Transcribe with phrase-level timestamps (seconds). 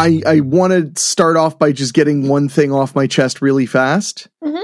[0.00, 3.66] I I want to start off by just getting one thing off my chest really
[3.66, 4.28] fast.
[4.44, 4.62] Mhm.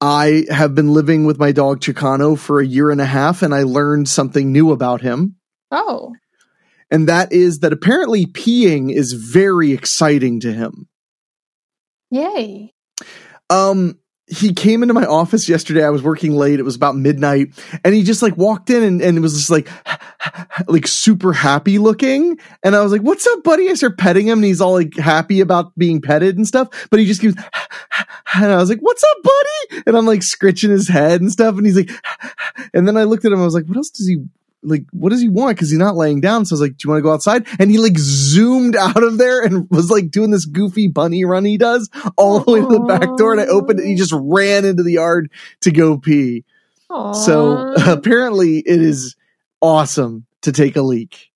[0.00, 3.54] I have been living with my dog Chicano for a year and a half, and
[3.54, 5.36] I learned something new about him,
[5.70, 6.12] Oh,
[6.90, 10.88] and that is that apparently peeing is very exciting to him.
[12.10, 12.72] yay.
[13.50, 15.84] Um, he came into my office yesterday.
[15.84, 16.58] I was working late.
[16.58, 17.48] It was about midnight,
[17.84, 19.68] and he just like walked in and, and was just like,
[20.66, 22.38] like super happy looking.
[22.62, 24.96] And I was like, "What's up, buddy?" I start petting him, and he's all like
[24.96, 26.88] happy about being petted and stuff.
[26.90, 27.34] But he just keeps,
[28.34, 31.56] and I was like, "What's up, buddy?" And I'm like scritching his head and stuff,
[31.56, 31.90] and he's like,
[32.74, 33.40] and then I looked at him.
[33.40, 34.24] I was like, "What else does he?"
[34.64, 35.56] Like, what does he want?
[35.56, 36.44] Because he's not laying down.
[36.44, 37.46] So I was like, Do you want to go outside?
[37.58, 41.44] And he like zoomed out of there and was like doing this goofy bunny run
[41.44, 43.32] he does all the way to the back door.
[43.32, 43.82] And I opened it.
[43.82, 46.44] And he just ran into the yard to go pee.
[47.12, 49.16] So apparently it is
[49.60, 51.30] awesome to take a leak.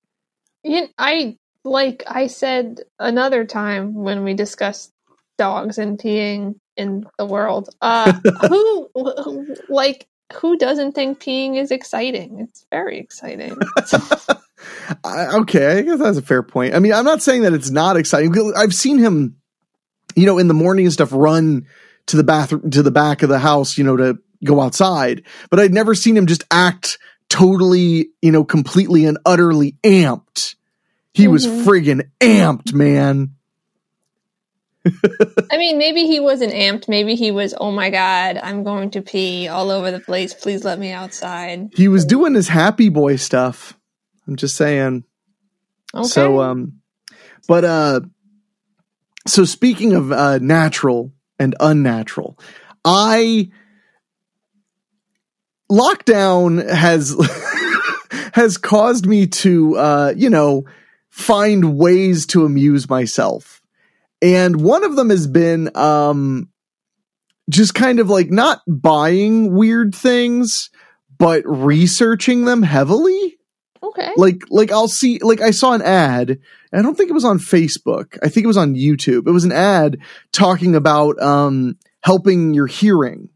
[0.63, 4.93] You, I like I said another time when we discussed
[5.37, 7.75] dogs and peeing in the world.
[7.81, 8.13] Uh,
[8.49, 12.41] who like who doesn't think peeing is exciting?
[12.41, 13.57] It's very exciting.
[15.05, 16.75] I, okay, I guess that's a fair point.
[16.75, 18.35] I mean, I'm not saying that it's not exciting.
[18.57, 19.37] I've seen him,
[20.17, 21.67] you know, in the morning and stuff, run
[22.07, 25.25] to the bathroom to the back of the house, you know, to go outside.
[25.51, 30.55] But I'd never seen him just act totally, you know, completely and utterly amped.
[31.15, 31.65] He was Mhm.
[31.65, 33.31] friggin' amped, man.
[34.87, 36.89] I mean, maybe he wasn't amped.
[36.89, 37.55] Maybe he was.
[37.59, 40.35] Oh my god, I'm going to pee all over the place.
[40.35, 41.71] Please let me outside.
[41.75, 43.79] He was doing his happy boy stuff.
[44.27, 45.05] I'm just saying.
[45.95, 46.07] Okay.
[46.07, 46.81] So um
[47.47, 48.01] but uh
[49.27, 52.39] so speaking of uh natural and unnatural,
[52.85, 53.51] I
[55.71, 57.17] lockdown has
[58.35, 60.65] has caused me to uh you know
[61.09, 63.58] find ways to amuse myself.
[64.21, 66.49] And one of them has been um
[67.51, 70.71] just kind of like not buying weird things
[71.19, 73.39] but researching them heavily
[73.83, 74.13] okay.
[74.17, 76.39] like like I'll see like I saw an ad.
[76.73, 78.19] I don't think it was on Facebook.
[78.23, 79.27] I think it was on YouTube.
[79.27, 79.99] It was an ad
[80.33, 83.31] talking about um helping your hearing.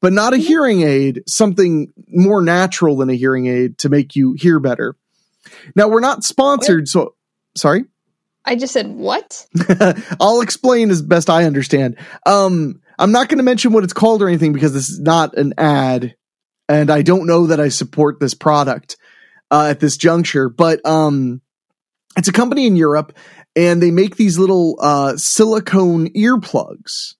[0.00, 0.40] But not a Mhm.
[0.40, 4.96] hearing aid, something more natural than a hearing aid to make you hear better.
[5.76, 7.14] Now we're not sponsored, so
[7.56, 7.84] sorry.
[8.44, 9.46] I just said what?
[10.20, 11.96] I'll explain as best I understand.
[12.26, 15.36] Um, I'm not going to mention what it's called or anything because this is not
[15.36, 16.14] an ad,
[16.68, 18.96] and I don't know that I support this product
[19.50, 20.48] uh, at this juncture.
[20.48, 21.40] But um,
[22.16, 23.16] it's a company in Europe,
[23.54, 27.14] and they make these little uh, silicone earplugs,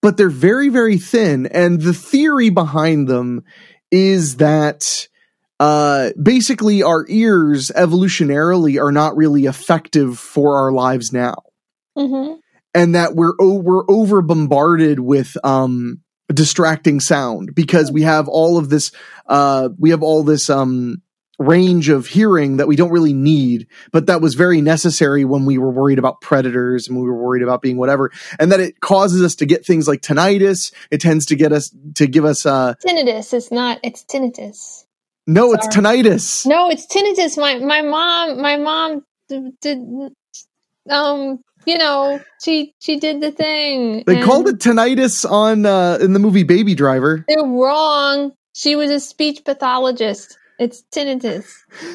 [0.00, 1.46] but they're very, very thin.
[1.46, 3.44] And the theory behind them
[3.90, 5.08] is that
[5.62, 11.36] uh, basically our ears evolutionarily are not really effective for our lives now
[11.96, 12.36] Mm-hmm.
[12.74, 16.00] and that we're we're over bombarded with um
[16.32, 18.92] distracting sound because we have all of this
[19.26, 21.02] uh we have all this um
[21.38, 25.58] range of hearing that we don't really need but that was very necessary when we
[25.58, 29.22] were worried about predators and we were worried about being whatever and that it causes
[29.22, 32.72] us to get things like tinnitus it tends to get us to give us uh
[32.84, 33.34] Tinnitus.
[33.34, 33.78] It's not.
[33.82, 34.86] It's tinnitus.
[35.26, 36.02] No it's Sorry.
[36.02, 37.38] tinnitus No, it's tinnitus.
[37.38, 38.40] My my mom.
[38.40, 39.04] My mom
[39.60, 39.78] did.
[40.90, 41.40] Um.
[41.64, 44.02] You know, she she did the thing.
[44.04, 48.32] they called it tinnitus on uh in the movie baby driver They're wrong.
[48.54, 50.36] She was a speech pathologist.
[50.58, 51.46] It's tinnitus.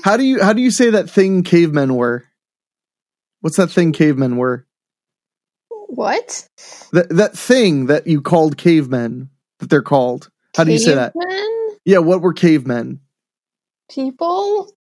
[0.03, 2.23] How do you how do you say that thing cavemen were?
[3.41, 4.66] What's that thing cavemen were?
[5.69, 6.47] What?
[6.93, 9.29] That that thing that you called cavemen
[9.59, 10.29] that they're called.
[10.55, 11.13] How do you say that?
[11.13, 11.78] Cavemen?
[11.85, 13.02] Yeah, what were cavemen?
[13.89, 14.72] People?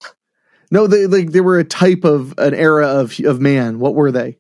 [0.71, 3.79] No, they like they were a type of an era of of man.
[3.79, 4.39] What were they?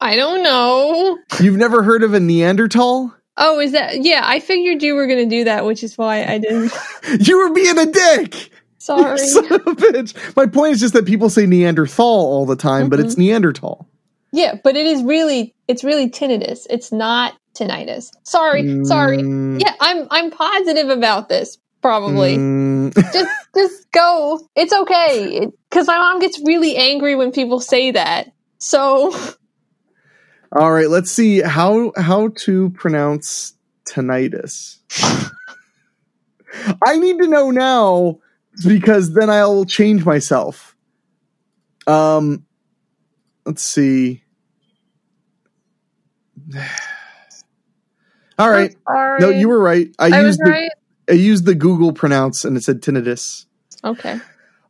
[0.00, 1.18] I don't know.
[1.40, 3.14] You've never heard of a Neanderthal?
[3.36, 4.02] Oh, is that?
[4.02, 6.72] Yeah, I figured you were going to do that, which is why I didn't.
[7.20, 8.50] You were being a dick.
[8.78, 9.20] Sorry.
[9.22, 10.36] You son of a bitch.
[10.36, 13.06] My point is just that people say Neanderthal all the time, but Mm-hmm.
[13.06, 13.88] it's Neanderthal.
[14.32, 16.66] Yeah, but it is really it's really tinnitus.
[16.70, 18.10] It's not tinnitus.
[18.24, 19.18] Sorry, sorry.
[19.18, 21.58] Mm, Yeah, I'm I'm positive about this.
[21.82, 22.36] Probably.
[22.36, 24.40] Mm, just just go.
[24.54, 25.48] It's okay.
[25.70, 28.32] Because my mom gets really angry when people say that.
[28.58, 29.14] So
[30.52, 33.54] all right, let's see how how to pronounce
[33.84, 34.78] tinnitus.
[36.84, 38.18] I need to know now
[38.66, 40.74] because then I'll change myself.
[41.86, 42.46] Um,
[43.44, 44.24] let's see.
[48.38, 48.74] All right.
[48.86, 49.20] Sorry.
[49.20, 49.88] No, you were right.
[49.98, 50.70] I, I used the right.
[51.08, 53.46] I used the Google pronounce and it said tinnitus.
[53.84, 54.20] Okay.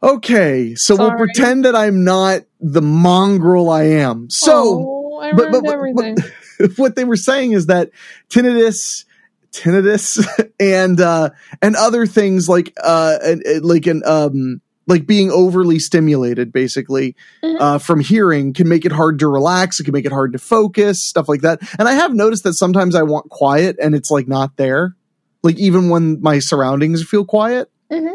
[0.03, 4.29] Okay, so we'll pretend that I'm not the mongrel I am.
[4.31, 6.17] So Oh, I but- but- but- everything.
[6.77, 7.91] what they were saying is that
[8.29, 9.05] tinnitus
[9.53, 10.23] tinnitus
[10.61, 11.31] and uh
[11.63, 17.15] and other things like uh and, and like an um like being overly stimulated basically
[17.43, 17.61] Mhm.
[17.61, 20.39] uh from hearing can make it hard to relax it can make it hard to
[20.39, 24.11] focus stuff like that and i have noticed that sometimes i want quiet and it's
[24.11, 24.95] like not there
[25.43, 28.15] like even when my surroundings feel quiet Mhm.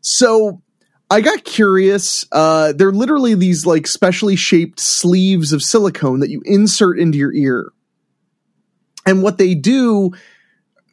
[0.00, 0.62] so
[1.12, 2.24] I got curious.
[2.30, 7.32] Uh, they're literally these like specially shaped sleeves of silicone that you insert into your
[7.34, 7.72] ear.
[9.04, 10.12] And what they do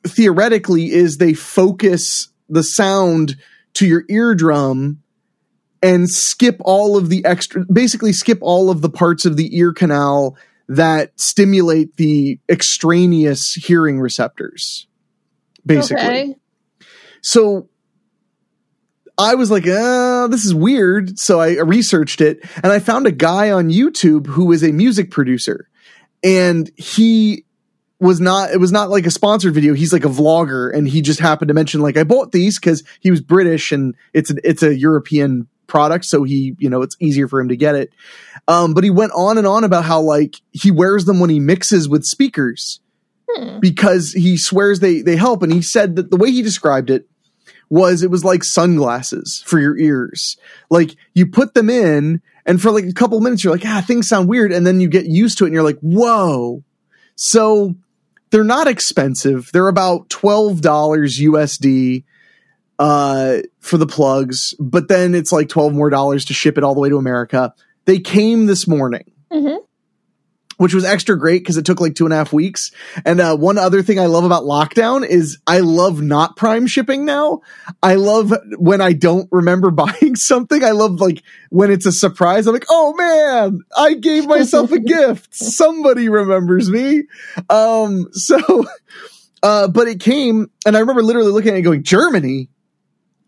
[0.08, 3.36] theoretically is they focus the sound
[3.78, 5.02] to your eardrum
[5.84, 9.72] and skip all of the extra, basically skip all of the parts of the ear
[9.72, 10.36] canal
[10.68, 14.88] that stimulate the extraneous hearing receptors.
[15.66, 16.04] Basically.
[16.04, 16.36] Okay.
[17.22, 17.70] So
[19.18, 21.20] I was like, uh, this is weird.
[21.20, 25.12] So I researched it and I found a guy on YouTube who is a music
[25.12, 25.70] producer.
[26.24, 27.46] And he
[28.00, 29.74] was not, it was not like a sponsored video.
[29.74, 32.84] He's like a vlogger and he just happened to mention like, I bought these because
[33.00, 36.06] he was British and it's an, it's a European product.
[36.06, 37.92] So he, you know, it's easier for him to get it.
[38.48, 41.40] Um, but he went on and on about how like he wears them when he
[41.40, 42.80] mixes with speakers
[43.36, 43.60] Hmm.
[43.60, 47.10] because he swears they they help and he said that the way he described it
[47.70, 50.38] was it was like sunglasses for your ears
[50.70, 54.08] like you put them in and for like a couple minutes you're like ah things
[54.08, 56.64] sound weird and then you get used to it and you're like whoa
[57.18, 57.76] so
[58.30, 59.50] they're not expensive.
[59.54, 62.04] They're about $12 usd
[62.80, 66.76] uh for the plugs but then it's like 12 more dollars to ship it all
[66.76, 67.54] the way to america.
[67.86, 69.12] They came this morning.
[69.34, 69.58] Mhm.
[70.58, 72.72] Which was extra great because it took like two and a half weeks.
[73.06, 77.06] And uh, one other thing I love about lockdown is I love not prime shipping
[77.06, 77.42] now.
[77.82, 80.64] I love when I don't remember buying something.
[80.64, 82.48] I love like when it's a surprise.
[82.48, 85.34] I'm like, oh man, I gave myself a gift.
[85.34, 87.04] Somebody remembers me.
[87.50, 88.66] Um, so,
[89.44, 92.50] uh, but it came, and I remember literally looking at it going, Germany.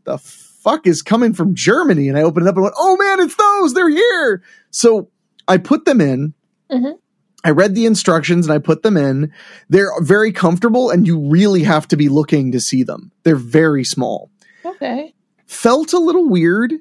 [0.06, 2.10] The fuck is coming from Germany?
[2.10, 3.74] And I opened it up and went, oh man, it's those.
[3.74, 4.44] They're here.
[4.72, 5.10] So
[5.48, 6.34] I put them in.
[6.72, 6.98] Mhm.
[7.44, 9.32] I read the instructions and I put them in.
[9.70, 13.12] They're very comfortable and you really have to be looking to see them.
[13.24, 14.30] They're very small.
[14.66, 15.14] Okay.
[15.46, 16.74] Felt a little weird.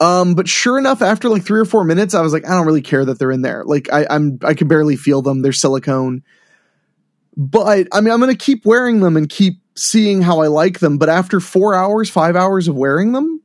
[0.00, 2.66] Um, but sure enough, after like three or four minutes, I was like, I don't
[2.66, 3.64] really care that they're in there.
[3.64, 5.42] Like I, I'm, I can barely feel them.
[5.42, 6.22] They're silicone.
[7.36, 10.80] But I mean, I'm going to keep wearing them and keep seeing how I like
[10.80, 10.98] them.
[10.98, 13.42] But after four hours, five hours of wearing them,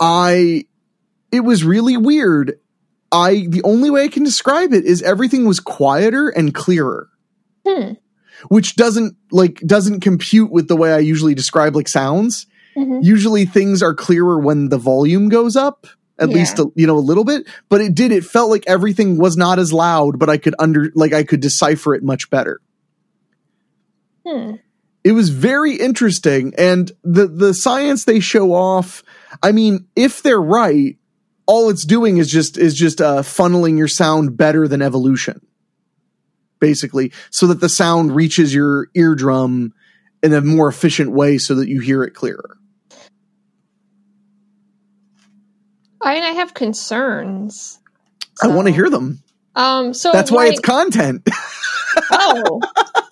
[0.00, 0.64] I,
[1.30, 2.58] it was really weird.
[3.12, 7.08] I, the only way I can describe it is everything was quieter and clearer
[7.66, 7.92] Hmm.
[8.48, 12.46] which doesn't like doesn't compute with the way I usually describe like sounds.
[12.76, 13.02] Mhm.
[13.02, 15.86] Usually things are clearer when the volume goes up,
[16.18, 16.34] at Yeah.
[16.36, 19.36] least a, you know a little bit, but it did it felt like everything was
[19.36, 22.60] not as loud, but I could under like I could decipher it much better.
[24.26, 24.52] Hmm.
[25.04, 29.02] It was very interesting and the the science they show off,
[29.42, 30.96] I mean, if they're right,
[31.46, 35.40] all it's doing is just is just uh funneling your sound better than evolution
[36.58, 39.72] basically, so that the sound reaches your eardrum
[40.22, 42.56] in a more efficient way so that you hear it clearer.
[46.00, 47.78] I mean, I have concerns.
[48.42, 49.22] I want to hear them.
[49.54, 49.94] Um.
[49.94, 51.26] So That's why it's content.
[52.10, 52.60] oh.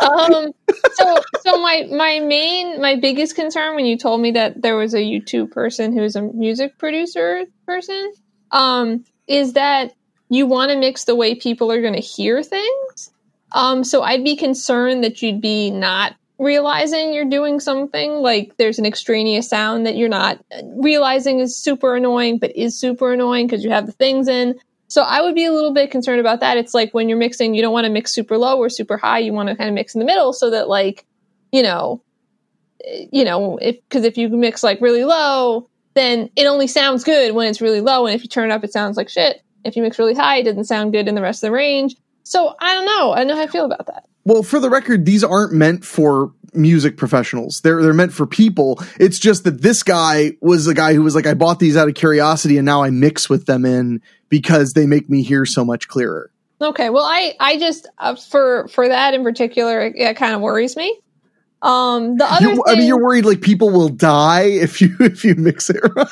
[0.01, 0.53] Um.
[0.93, 4.95] So so my my main my biggest concern when you told me that there was
[4.95, 8.13] a YouTube person who's a music producer person,
[8.55, 9.93] um, is that
[10.31, 13.11] you want to mix the way people are going to hear things.
[13.53, 13.85] Um.
[13.85, 18.87] So I'd be concerned that you'd be not realizing you're doing something like there's an
[18.87, 20.43] extraneous sound that you're not
[20.77, 24.59] realizing is super annoying but is super annoying because you have the things in
[24.89, 26.57] so I would be a little bit concerned about that.
[26.57, 29.19] It's like when you're mixing, you don't want to mix super low or super high.
[29.19, 31.05] You want to kind of mix in the middle so that like,
[31.53, 32.03] you know,
[32.85, 37.05] eh, you know, if because if you mix like really low, then it only sounds
[37.05, 39.43] good when it's really low, and if you turn it up, it sounds like shit.
[39.65, 41.97] If you mix really high, it doesn't sound good in the rest of the range.
[42.23, 43.13] So I don't know.
[43.13, 44.05] I don't know how I feel about that.
[44.25, 47.61] well, for the record, these aren't meant for music professionals.
[47.63, 48.81] They're they're meant for people.
[48.99, 51.89] It's just that this guy was the guy who was like, I bought these out
[51.89, 55.65] of curiosity, and now I mix with them in because they make me hear so
[55.65, 56.31] much clearer.
[56.61, 60.41] Okay, well, I I just uh, for for that in particular, it, it kind of
[60.41, 60.99] worries me.
[61.65, 65.35] Um, the other, I mean, you're worried like people will die if you if you
[65.35, 65.81] mix it.
[65.83, 66.07] Wrong.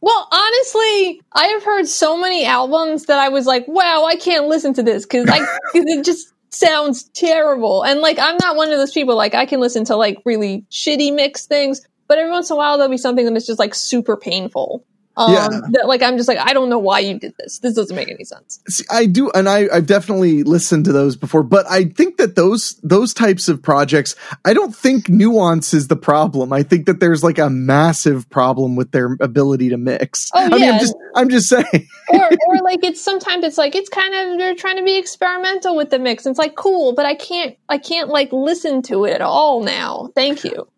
[0.00, 4.46] Well, honestly, I have heard so many albums that I was like, wow, I can't
[4.46, 7.84] listen to this because I cause it just sounds terrible.
[7.84, 9.16] And like, I'm not one of those people.
[9.16, 12.56] Like, I can listen to like really shitty mix things, but every once in a
[12.56, 14.84] while there'll be something that is just like super painful.
[15.16, 15.48] Um, Yeah.
[15.72, 17.58] that like I'm just like I don't know why you did this.
[17.58, 18.60] This doesn't make any sense.
[18.68, 22.36] See, I do, and I, I've definitely listened to those before, but I think that
[22.36, 26.52] those those types of projects, I don't think nuance is the problem.
[26.52, 30.28] I think that there's like a massive problem with their ability to mix.
[30.34, 30.72] Oh, I mean, yeah.
[30.72, 31.88] I'm just, I'm just saying.
[32.10, 35.76] or or like it's sometimes it's like it's kind of they're trying to be experimental
[35.76, 36.26] with the mix.
[36.26, 39.62] And it's like cool, but I can't I can't like listen to it at all
[39.62, 40.10] now.
[40.14, 40.68] Thank you.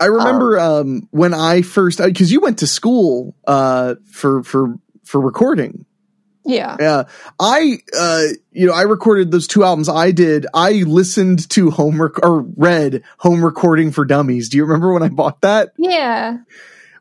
[0.00, 4.74] I remember um, when I first, because you went to school uh, for for
[5.04, 5.86] for recording.
[6.46, 6.76] Yeah.
[6.78, 7.04] Yeah,
[7.40, 9.88] I, uh, you know, I recorded those two albums.
[9.88, 10.46] I did.
[10.52, 14.50] I listened to home rec- or read home recording for dummies.
[14.50, 15.72] Do you remember when I bought that?
[15.78, 16.38] Yeah.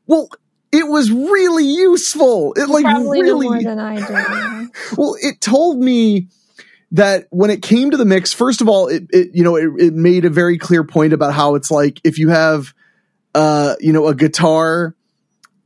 [0.08, 0.30] Well,
[0.72, 2.54] it was really useful.
[2.54, 4.70] It like Probably no more really than I do.
[4.98, 5.16] well.
[5.22, 6.30] It told me
[6.94, 9.70] that when it came to the mix, first of all, it, it you know it,
[9.78, 12.74] it made a very clear point about how it's like if you have
[13.36, 14.96] uh you know a guitar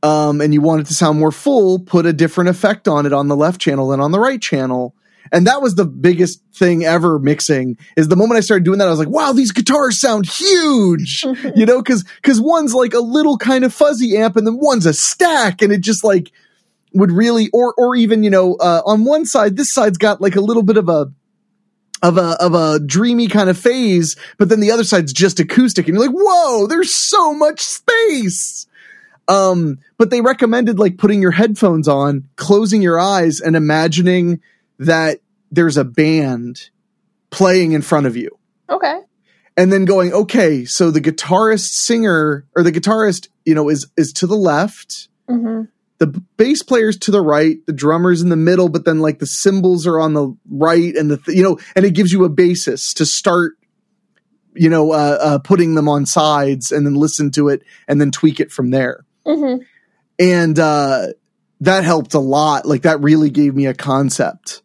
[0.02, 3.12] um and you want it to sound more full, put a different effect on it
[3.12, 4.94] on the left channel than on the right channel.
[5.30, 8.88] And that was the biggest thing ever mixing is the moment I started doing that,
[8.88, 11.22] I was like, wow, these guitars sound huge,
[11.54, 14.86] you know, cause, cause one's like a little kind of fuzzy amp and then one's
[14.86, 16.30] a stack and it just like
[16.94, 20.36] would really, or, or even, you know, uh, on one side, this side's got like
[20.36, 21.12] a little bit of a,
[22.02, 25.86] of a, of a dreamy kind of phase, but then the other side's just acoustic
[25.88, 28.66] and you're like, whoa, there's so much space.
[29.26, 34.40] Um, but they recommended like putting your headphones on, closing your eyes and imagining
[34.78, 35.18] that
[35.50, 36.70] there's a band
[37.30, 38.30] playing in front of you
[38.70, 39.00] Okay.
[39.56, 44.12] and then going okay so the guitarist singer or the guitarist you know is is
[44.14, 45.62] to the left hmm
[45.98, 49.26] the bass player's to the right the drummer's in the middle but then like the
[49.26, 52.28] cymbals are on the right and the th- you know and it gives you a
[52.28, 53.52] basis to start
[54.54, 58.10] you know uh, uh putting them on sides and then listen to it and then
[58.10, 59.04] tweak it from there.
[59.26, 59.56] Hmm
[60.18, 61.08] and uh
[61.60, 62.66] that helped a lot.
[62.66, 64.62] Like that really gave me a concept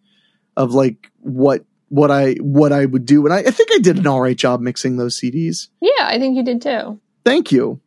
[0.55, 3.25] of like what what i what i would do.
[3.25, 6.17] And i, I think i did an all right job mixing those cds Yeah, I
[6.19, 6.99] think you did too.
[7.25, 7.79] thank you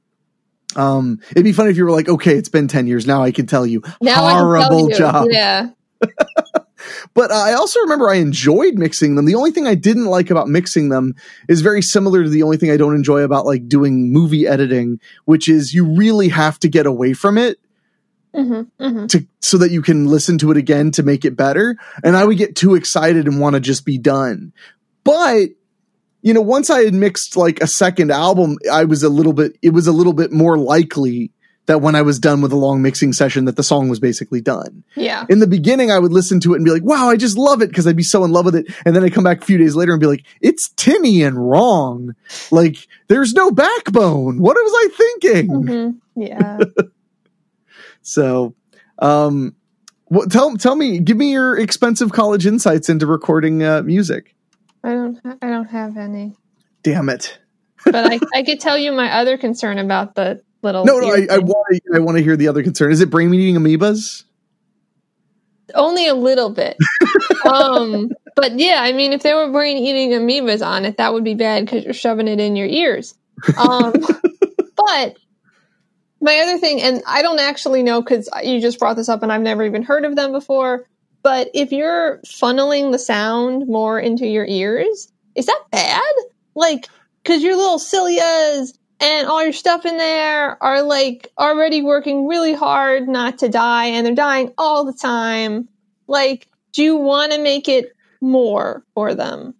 [0.75, 3.30] um it'd be funny if you were like okay it's been 10 years now i
[3.30, 4.96] can tell you Now can tell horrible you.
[4.96, 5.68] job Yeah.
[7.14, 10.30] but uh, i also remember i enjoyed mixing them the only thing i didn't like
[10.30, 11.14] about mixing them
[11.49, 14.99] is very similar to the only thing i don't enjoy about like doing movie editing
[15.25, 17.58] which is you really have to get away from it
[18.35, 21.76] hmm hmm to so that you can listen to it again to make it better.
[22.02, 24.52] And I would get too excited and want to just be done.
[25.04, 25.50] But
[26.26, 29.56] you know, once I had mixed like a second album, I was a little bit
[29.62, 31.30] it was a little bit more likely
[31.66, 34.40] that when I was done with a long mixing session that the song was basically
[34.40, 34.83] done.
[34.97, 35.25] Yeah.
[35.28, 37.62] In the beginning I would listen to it and be like, "Wow, I just love
[37.62, 38.66] it" because I'd be so in love with it.
[38.85, 41.38] And then I come back a few days later and be like, "It's tinny and
[41.38, 42.16] wrong.
[42.50, 44.40] Like there's no backbone.
[44.40, 45.90] What was I thinking?" hmm
[46.21, 46.59] Yeah.
[48.02, 48.54] So,
[49.00, 49.56] um,
[50.04, 54.35] what, tell tell me, give me your expensive college insights into recording uh, music.
[54.86, 55.18] I don't.
[55.42, 56.36] I don't have any.
[56.84, 57.36] Damn it!
[57.84, 60.84] But I, I could tell you my other concern about the little.
[60.84, 62.92] No, no, I, I want I want to hear the other concern.
[62.92, 64.22] Is it brain eating amoebas?
[65.74, 66.76] Only a little bit.
[67.52, 71.24] um, but yeah, I mean, if there were brain eating amoebas on it, that would
[71.24, 73.16] be bad because you're shoving it in your ears.
[73.58, 73.92] Um,
[74.76, 75.16] but
[76.20, 79.32] my other thing, and I don't actually know because you just brought this up and
[79.32, 80.86] I've never even heard of them before.
[81.26, 86.14] But if you're funneling the sound more into your ears, is that bad?
[86.54, 86.87] Like,
[87.21, 92.54] because your little cilias and all your stuff in there are like already working really
[92.54, 95.68] hard not to die and they're dying all the time.
[96.06, 97.87] Like, do you want to make it
[98.21, 99.56] more for them?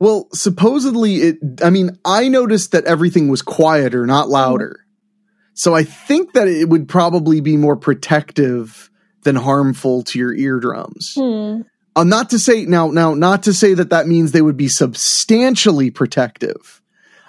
[0.00, 1.38] Well, supposedly it.
[1.64, 4.80] I mean, I noticed that everything was quieter, not louder.
[4.80, 5.52] Mm-hmm.
[5.54, 8.89] So I think that it would probably be more protective
[9.22, 11.14] than harmful to your eardrums.
[11.16, 11.62] Hmm.
[11.96, 14.68] Uh, not to say now, now, not to say that that means they would be
[14.68, 16.80] substantially protective.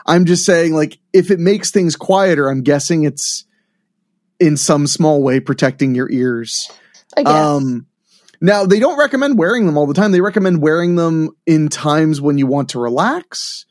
[0.06, 3.46] I'm just saying, like, if it makes things quieter, I'm guessing it's
[4.40, 6.72] in some small way protecting your ears.
[7.16, 7.34] I guess.
[7.34, 7.88] Um,
[8.42, 10.12] now they don't recommend wearing them all the time.
[10.12, 13.66] They recommend wearing them in times when you want to relax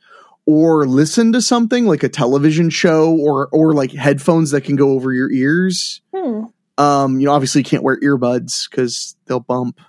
[0.45, 4.91] or listen to something like a television show or or like headphones that can go
[4.91, 6.01] over your ears.
[6.15, 6.45] Hmm.
[6.81, 9.79] Um, you know, obviously you can't wear earbuds because they'll bump.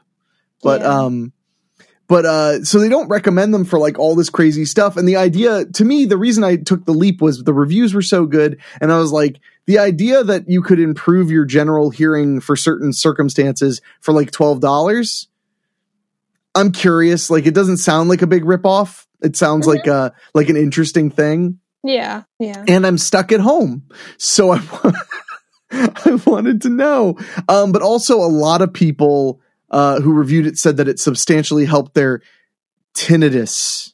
[0.63, 0.89] But Yeah.
[1.01, 1.33] um
[2.09, 4.97] but uh so they don't recommend them for like all this crazy stuff.
[4.97, 8.03] And the idea to me, the reason I took the leap was the reviews were
[8.03, 12.41] so good, and I was like, the idea that you could improve your general hearing
[12.41, 15.29] for certain circumstances for like twelve dollars.
[16.55, 17.31] I'm curious.
[17.31, 19.07] Like it doesn't sound like a big ripoff.
[19.23, 22.65] It sounds like a like an interesting thing Yeah, yeah.
[22.69, 23.85] and I'm stuck at home.
[24.19, 24.59] So I,
[26.05, 27.17] I wanted to know.
[27.49, 31.65] Um, but also, a lot of people uh, who reviewed it said that it substantially
[31.65, 32.21] helped their
[32.95, 33.93] tinnitus.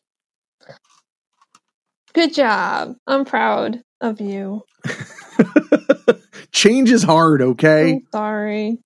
[2.13, 2.97] Good job.
[3.07, 4.63] I'm proud of you.
[6.53, 7.93] Change is hard, okay?
[7.93, 8.79] I'm sorry.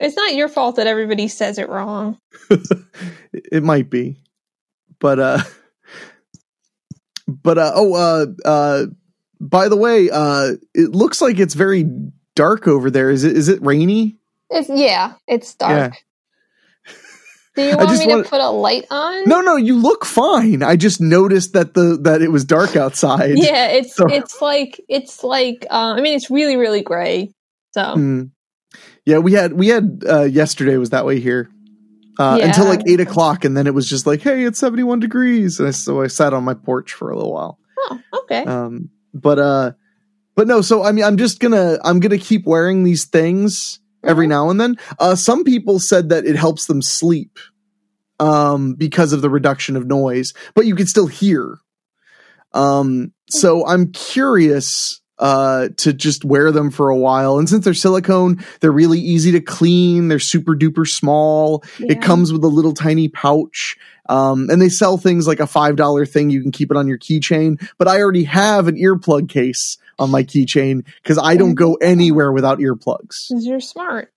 [0.00, 2.18] It's not your fault that everybody says it wrong.
[3.34, 4.18] It might be,
[5.00, 5.38] but uh,
[7.26, 8.86] but uh, oh uh, uh,
[9.42, 11.84] by the way, uh, it looks like it's very
[12.34, 13.10] dark over there.
[13.10, 13.36] Is it?
[13.36, 14.18] Is it rainy?
[14.50, 15.94] It's yeah, it's dark.
[17.54, 19.24] Do you want me to put a light on?
[19.28, 20.62] No, no, you look fine.
[20.62, 23.32] I just noticed that the that it was dark outside.
[23.36, 27.32] Yeah, it's So- it's like it's like uh, I mean it's really really gray.
[27.72, 28.30] So Mm.
[29.04, 31.50] Yeah, we had we had uh, yesterday was that way here
[32.18, 32.46] uh, Yeah.
[32.46, 35.58] until like eight o'clock, and then it was just like, hey, it's seventy one degrees,
[35.58, 37.58] and I, so I sat on my porch for a little while.
[37.90, 38.44] oh okay.
[38.44, 39.72] Um, but uh,
[40.34, 44.26] but no, so I mean, I'm just gonna I'm gonna keep wearing these things every
[44.26, 44.76] now and then.
[44.98, 47.38] Uh, some people said that it helps them sleep
[48.18, 51.58] um, because of the reduction of noise, but you can still hear.
[52.52, 57.38] Um, so I'm curious uh, to just wear them for a while.
[57.38, 60.08] And since they're silicone, they're really easy to clean.
[60.08, 61.62] They're super duper small.
[61.78, 61.92] Yeah.
[61.92, 63.76] It comes with a little tiny pouch.
[64.08, 66.30] Um, and they sell things like a $5 thing.
[66.30, 67.64] You can keep it on your keychain.
[67.78, 72.32] But I already have an earplug case on my keychain because I don't go anywhere
[72.32, 73.28] without earplugs.
[73.28, 74.12] Because you're smart.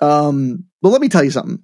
[0.00, 1.62] Um, but let me tell you something.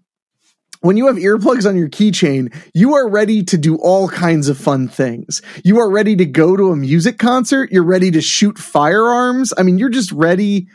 [0.83, 4.57] When you have earplugs on your keychain, you are ready to do all kinds of
[4.57, 5.43] fun things.
[5.63, 7.71] You are ready to go to a music concert.
[7.71, 9.53] You're ready to shoot firearms.
[9.59, 10.69] I mean, you're just ready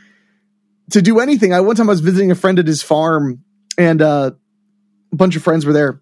[0.91, 1.53] to do anything.
[1.53, 3.43] I one time I was visiting a friend at his farm,
[3.79, 4.31] and uh,
[5.11, 6.01] a bunch of friends were there.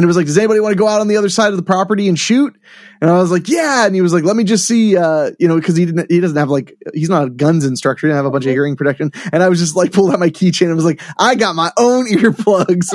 [0.00, 1.58] And it was like, does anybody want to go out on the other side of
[1.58, 2.58] the property and shoot?
[3.02, 3.84] And I was like, yeah.
[3.84, 6.20] And he was like, let me just see, uh, you know, because he didn't, he
[6.20, 8.06] doesn't have like, he's not a guns instructor.
[8.06, 9.10] He didn't have a bunch of hearing protection.
[9.30, 11.70] And I was just like, pulled out my keychain and was like, I got my
[11.76, 12.94] own earplugs.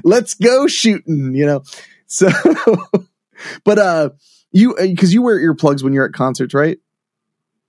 [0.04, 1.64] Let's go shooting, you know?
[2.06, 2.28] So,
[3.64, 4.10] but, uh,
[4.52, 6.78] you, because you wear earplugs when you're at concerts, right?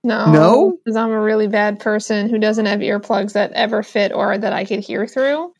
[0.04, 0.78] No, No?
[0.84, 4.52] because I'm a really bad person who doesn't have earplugs that ever fit or that
[4.52, 5.52] I could hear through.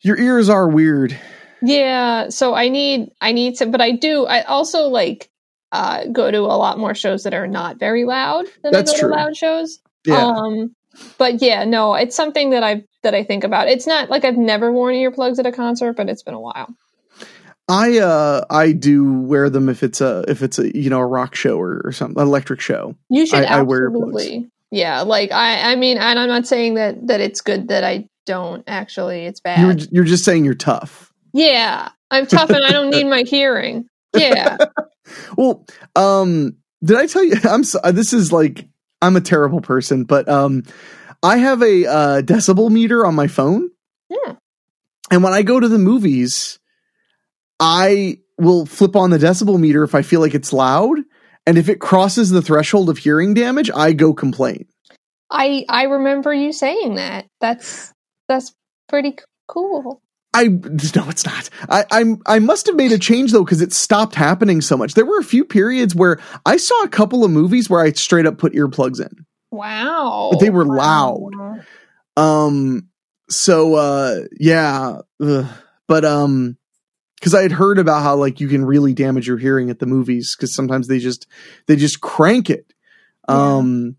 [0.00, 1.16] Your ears are weird.
[1.62, 4.26] Yeah, so I need I need to, but I do.
[4.26, 5.28] I also like
[5.72, 8.94] uh, go to a lot more shows that are not very loud than That's I
[8.94, 9.08] go true.
[9.10, 9.80] to loud shows.
[10.06, 10.24] Yeah.
[10.24, 10.74] Um,
[11.18, 13.68] but yeah, no, it's something that I that I think about.
[13.68, 16.68] It's not like I've never worn earplugs at a concert, but it's been a while.
[17.70, 21.06] I, uh, I do wear them if it's a, if it's a, you know, a
[21.06, 22.94] rock show or, or something, electric show.
[23.10, 24.48] You should I- I wear absolutely.
[24.70, 28.08] yeah, like I I mean, and I'm not saying that that it's good that I
[28.24, 29.26] don't actually.
[29.26, 29.60] It's bad.
[29.60, 31.07] You're, you're just saying you're tough.
[31.38, 33.86] Yeah, I'm tough and I don't need my hearing.
[34.14, 34.56] Yeah.
[35.38, 35.64] Well,
[35.96, 37.36] um, did I tell you?
[37.44, 38.68] I'm so, this is like
[39.00, 40.64] I'm a terrible person, but um,
[41.22, 43.70] I have a uh, decibel meter on my phone,
[44.10, 44.34] Yeah.
[45.10, 46.58] and when I go to the movies,
[47.58, 50.98] I will flip on the decibel meter if I feel like it's loud,
[51.46, 54.66] and if it crosses the threshold of hearing damage, I go complain.
[55.30, 57.26] I I remember you saying that.
[57.40, 57.94] That's
[58.28, 58.54] that's
[58.88, 60.02] pretty cool.
[60.34, 61.48] I no, it's not.
[61.68, 64.94] I I'm I must have made a change though because it stopped happening so much.
[64.94, 68.26] There were a few periods where I saw a couple of movies where I straight
[68.26, 69.24] up put earplugs in.
[69.50, 70.28] Wow.
[70.32, 71.30] But they were Wow.
[72.16, 72.88] Um.
[73.30, 74.98] So, uh, yeah.
[75.20, 75.46] Ugh.
[75.86, 76.58] But um,
[77.16, 79.86] because I had heard about how like you can really damage your hearing at the
[79.86, 81.26] movies because sometimes they just
[81.66, 82.72] they just crank it.
[83.26, 83.96] Um.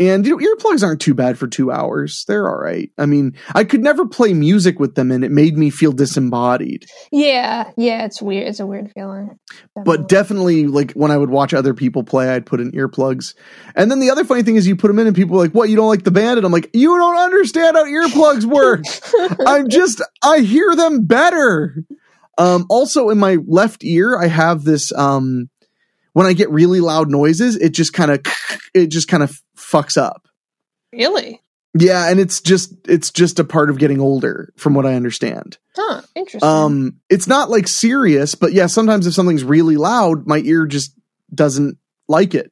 [0.00, 2.24] And you know, earplugs aren't too bad for two hours.
[2.26, 2.90] They're all right.
[2.96, 6.86] I mean, I could never play music with them, and it made me feel disembodied.
[7.12, 8.48] Yeah, yeah, it's weird.
[8.48, 9.38] It's a weird feeling.
[9.76, 13.34] But definitely, like when I would watch other people play, I'd put in earplugs.
[13.76, 15.52] And then the other funny thing is, you put them in, and people are like,
[15.52, 15.68] "What?
[15.68, 18.84] You don't like the band?" And I'm like, "You don't understand how earplugs work.
[19.46, 21.84] I'm just, I hear them better."
[22.38, 24.92] Um, also, in my left ear, I have this.
[24.92, 25.50] Um,
[26.12, 28.20] when I get really loud noises, it just kind of,
[28.74, 30.26] it just kind of fucks up.
[30.92, 31.40] really?
[31.72, 35.56] Yeah, and it's just it's just a part of getting older, from what I understand.
[35.76, 36.02] Huh.
[36.16, 36.48] Interesting.
[36.48, 40.92] Um, it's not like serious, but yeah, sometimes if something's really loud, my ear just
[41.32, 41.78] doesn't
[42.08, 42.50] like it.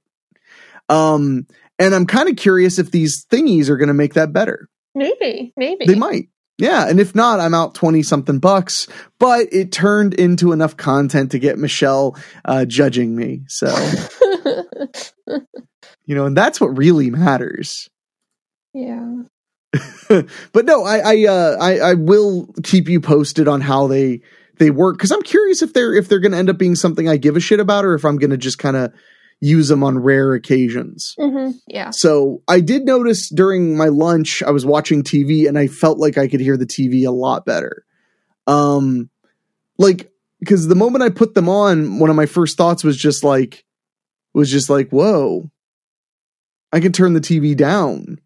[0.88, 1.48] Um,
[1.81, 4.68] and I'm kind of curious if these thingies are going to make that better.
[4.94, 5.52] maybe.
[5.57, 5.87] Maybe.
[5.87, 6.28] They might.
[6.59, 8.88] Yeah, and if not, I'm out 20 something bucks,
[9.20, 13.42] but it turned into enough content to get Michelle uh, judging me.
[13.46, 13.66] So,
[16.07, 17.88] you know, and that's what really matters.
[18.74, 19.22] yeah.
[20.09, 24.22] but no, I I, uh, I I will keep you posted on how they
[24.59, 27.07] they work because I'm curious if they're if they're going to end up being something
[27.07, 28.92] I give a shit about or if I'm going to just kind of
[29.40, 31.14] use them on rare occasions.
[31.18, 31.90] hmm Yeah.
[31.90, 36.16] So I did notice during my lunch I was watching TV and I felt like
[36.16, 37.85] I could hear the TV a lot better.
[38.46, 39.11] Um,
[39.77, 43.22] like because the moment I put them on, one of my first thoughts was just
[43.22, 43.64] like
[44.38, 45.51] was just like, whoa,
[46.72, 48.20] I can turn the TV down.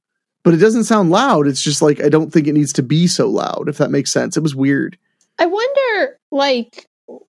[0.45, 1.47] But it doesn't sound loud.
[1.47, 4.13] It's just like I don't think it needs to be so loud, if that makes
[4.13, 4.37] sense.
[4.37, 4.99] It was weird.
[5.39, 6.87] I wonder, like,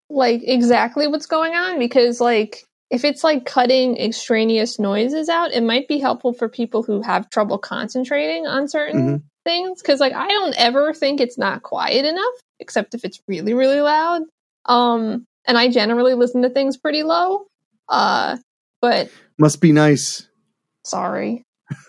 [0.09, 5.61] like exactly what's going on because, like, if it's like cutting extraneous noises out, it
[5.63, 9.21] might be helpful for people who have trouble concentrating on certain Mhm.
[9.45, 9.81] things.
[9.81, 13.81] Because, like, I don't ever think it's not quiet enough, except if it's really, really
[13.81, 14.23] loud.
[14.65, 17.45] Um, and I generally listen to things pretty low.
[17.89, 18.37] Uh,
[18.83, 20.27] but Must be nice.
[20.83, 21.45] sorry.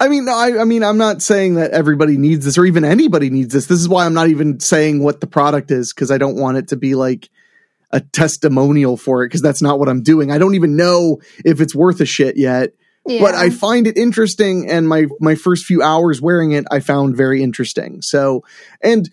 [0.00, 2.84] I mean, no, I, I mean, I'm not saying that everybody needs this or even
[2.84, 3.66] anybody needs this.
[3.66, 6.58] This is why I'm not even saying what the product is because I don't want
[6.58, 7.28] it to be like
[7.90, 10.30] a testimonial for it because that's not what I'm doing.
[10.30, 12.70] I don't even know if it's worth a shit yet,
[13.06, 13.20] Yeah.
[13.20, 14.68] but I find it interesting.
[14.70, 18.02] And my my first few hours wearing it, I found very interesting.
[18.02, 18.44] So,
[18.82, 19.08] and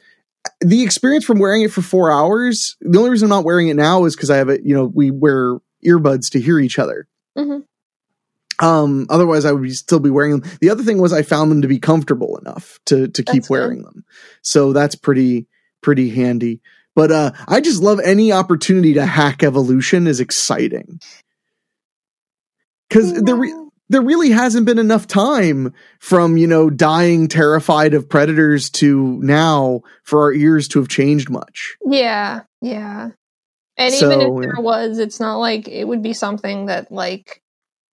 [0.60, 3.76] the experience from wearing it for four hours, the only reason I'm not wearing it
[3.78, 4.62] now is because I have it.
[4.66, 7.08] You know, we wear earbuds to hear each other.
[7.38, 7.64] Mhm.
[8.60, 10.50] Um, otherwise I would be, still be wearing them.
[10.62, 13.48] The other thing was I found them to be comfortable enough to to keep That's
[13.48, 13.54] good.
[13.54, 14.06] wearing them.
[14.44, 15.48] So that's pretty
[15.82, 16.62] pretty handy.
[16.96, 21.00] But uh I just love any opportunity to hack evolution is exciting.
[22.92, 23.54] Cuz there re-
[23.90, 29.82] there really hasn't been enough time from, you know, dying terrified of predators to now
[30.04, 31.76] for our ears to have changed much.
[31.86, 33.10] Yeah, yeah.
[33.78, 37.42] And even if there was, it's not like it would be something that like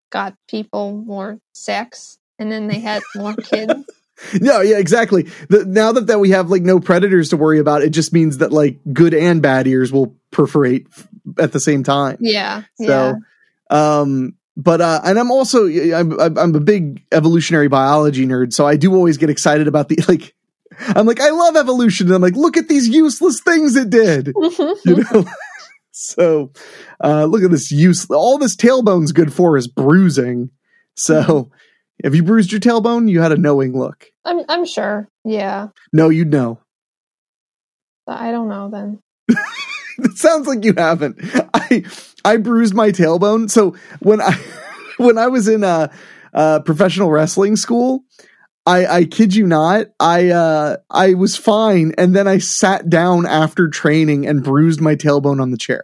[0.09, 3.73] got people more sex and then they had more kids.
[4.39, 5.23] No, yeah, exactly.
[5.49, 8.37] The, now that, that we have like no predators to worry about, it just means
[8.37, 11.07] that like good and bad ears will perforate f-
[11.37, 12.15] at the same time.
[12.21, 13.15] Yeah, yeah.
[13.69, 18.65] Um, but uh, and I'm also I'm I'm I'm a big evolutionary biology nerd, so
[18.65, 20.33] I do always get excited about the like.
[20.79, 24.27] I'm like I love evolution, and I'm like, look at these useless things it did,
[24.85, 25.25] you know.
[26.07, 26.51] So,
[27.03, 28.09] uh, look at this use.
[28.09, 30.49] All this tailbone's good for is bruising.
[30.95, 31.51] So,
[32.03, 33.09] have you bruised your tailbone?
[33.09, 34.11] You had a knowing look.
[34.25, 35.07] I'm I'm sure.
[35.23, 35.69] Yeah.
[35.93, 36.59] No, you'd know.
[38.07, 38.99] I don't know then.
[39.99, 41.17] it sounds like you haven't.
[41.53, 41.83] I
[42.23, 43.49] I bruised my tailbone.
[43.49, 44.33] So when I
[44.97, 45.91] when I was in a,
[46.33, 48.03] uh professional wrestling school,
[48.65, 53.25] I I kid you not, I uh I was fine, and then I sat down
[53.25, 55.83] after training and bruised my tailbone on the chair.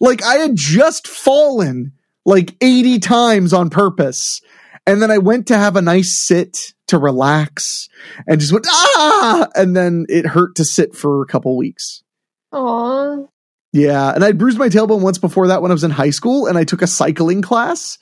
[0.00, 1.92] Like I had just fallen
[2.24, 4.40] like 80 times on purpose.
[4.86, 6.56] And then I went to have a nice sit
[6.88, 7.88] to relax
[8.26, 9.48] and just went, ah!
[9.54, 12.02] And then it hurt to sit for a couple weeks.
[12.52, 13.28] Oh.
[13.72, 16.46] Yeah, and I bruised my tailbone once before that when I was in high school,
[16.46, 17.98] and I took a cycling class.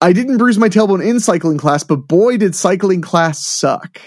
[0.00, 4.00] I didn't bruise my tailbone in cycling class, but boy, did cycling class suck.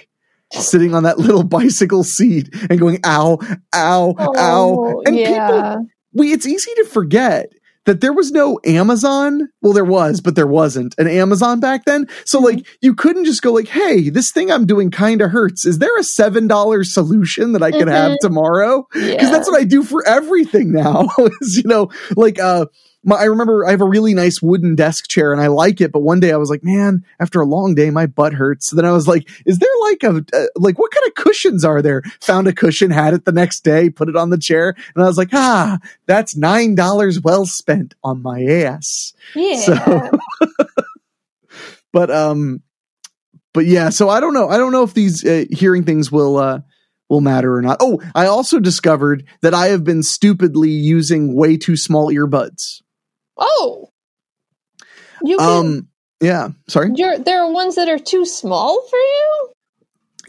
[0.54, 3.40] Sitting on that little bicycle seat and going, ow,
[3.74, 4.36] ow, ow.
[4.38, 5.48] Oh, And yeah.
[5.48, 7.48] people, we, it's easy to forget
[7.86, 9.50] that there was no Amazon.
[9.62, 12.08] Well, there was, but there wasn't an Amazon back then.
[12.26, 12.46] So Mm-hmm.
[12.46, 15.66] like, you couldn't just go like, hey, this thing I'm doing kind of hurts.
[15.66, 18.18] Is there a $7 solution that I could have Mhm.
[18.22, 18.88] tomorrow?
[18.94, 19.32] because yeah.
[19.32, 21.08] that's what I do for everything now.
[21.42, 22.68] is you know, like uh,
[23.04, 25.92] my, I remember I have a really nice wooden desk chair and I like it,
[25.92, 28.68] but one day I was like, man, after a long day, my butt hurts.
[28.68, 31.66] So then I was like, is there like a uh, like what kind of cushions
[31.66, 32.04] are there?
[32.22, 35.08] Found a cushion, had it the next day, put it on the chair, and I
[35.08, 39.14] was like, ah, that's nine dollars well spent on my ass.
[39.36, 39.56] yeah.
[39.62, 40.12] So-
[41.94, 42.62] But um,
[43.54, 44.48] but yeah, so I don't know.
[44.48, 46.60] I don't know if these uh, hearing things will uh
[47.10, 47.78] will matter or not.
[47.82, 52.82] Oh, I also discovered that I have been stupidly using way too small earbuds.
[53.38, 53.90] Oh.
[55.24, 55.88] You can, Um,
[56.20, 56.92] yeah, sorry.
[56.96, 59.50] you're, there are ones that are too small for you?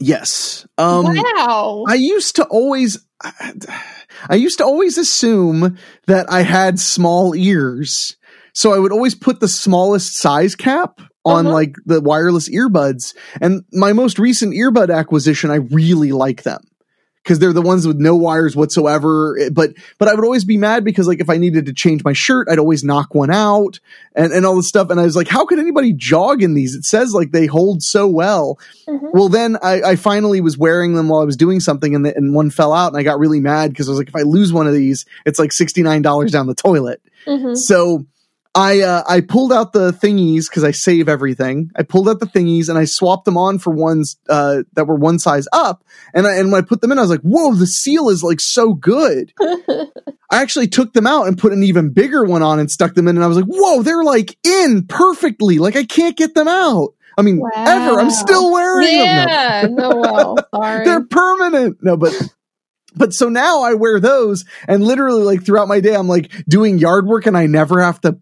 [0.01, 0.67] Yes.
[0.79, 1.85] Um, wow.
[1.89, 2.99] I used to always,
[4.29, 8.17] I used to always assume that I had small ears.
[8.55, 11.55] So I would always put the smallest size cap on Uh-huh.
[11.55, 13.15] like the wireless earbuds.
[13.41, 16.61] And my most recent earbud acquisition, I really like them
[17.23, 19.39] because they're the ones with no wires whatsoever.
[19.41, 22.03] Eh, But but I would always be mad because like if I needed to change
[22.05, 23.79] my shirt, I'd always knock one out
[24.15, 24.91] and and all this stuff.
[24.91, 26.75] And I was like, how could anybody jog in these?
[26.75, 28.59] It says like they hold so well.
[28.89, 29.13] Mhm.
[29.13, 32.17] Well, then I, I finally was wearing them while I was doing something, and, the,
[32.17, 34.23] and one fell out, and I got really mad because I was like, if I
[34.23, 37.01] lose one of these, it's like sixty nine dollars down the toilet.
[37.27, 37.57] Mhm.
[37.57, 38.05] So
[38.55, 41.71] I uh, I pulled out the thingies because I save everything.
[41.75, 44.97] I pulled out the thingies and I swapped them on for ones uh, that were
[44.97, 45.85] one size up.
[46.13, 48.23] And I, and when I put them in, I was like, "Whoa, the seal is
[48.23, 52.59] like so good." I actually took them out and put an even bigger one on
[52.59, 55.59] and stuck them in, and I was like, "Whoa, they're like in perfectly.
[55.59, 58.01] Like I can't get them out." I mean, ever.
[58.01, 58.99] I'm still wearing them.
[58.99, 59.05] No.
[59.05, 59.67] yeah.
[59.71, 60.85] No, well, sorry.
[60.85, 61.79] They're permanent.
[61.83, 62.15] No, but
[62.95, 66.79] but so now I wear those and literally like throughout my day I'm like doing
[66.79, 68.19] yard work and I never have to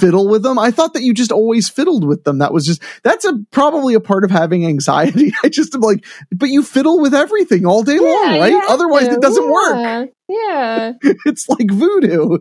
[0.00, 0.58] fiddle with them.
[0.58, 2.38] I thought that you just always fiddled with them.
[2.38, 5.32] That was just that's a probably a part of having anxiety.
[5.44, 8.62] I just am like, but you fiddle with everything all day long, right?
[8.68, 9.14] Otherwise to.
[9.14, 9.76] it doesn't work.
[9.76, 10.04] Yeah.
[10.28, 10.92] Yeah.
[11.26, 12.38] It's like voodoo.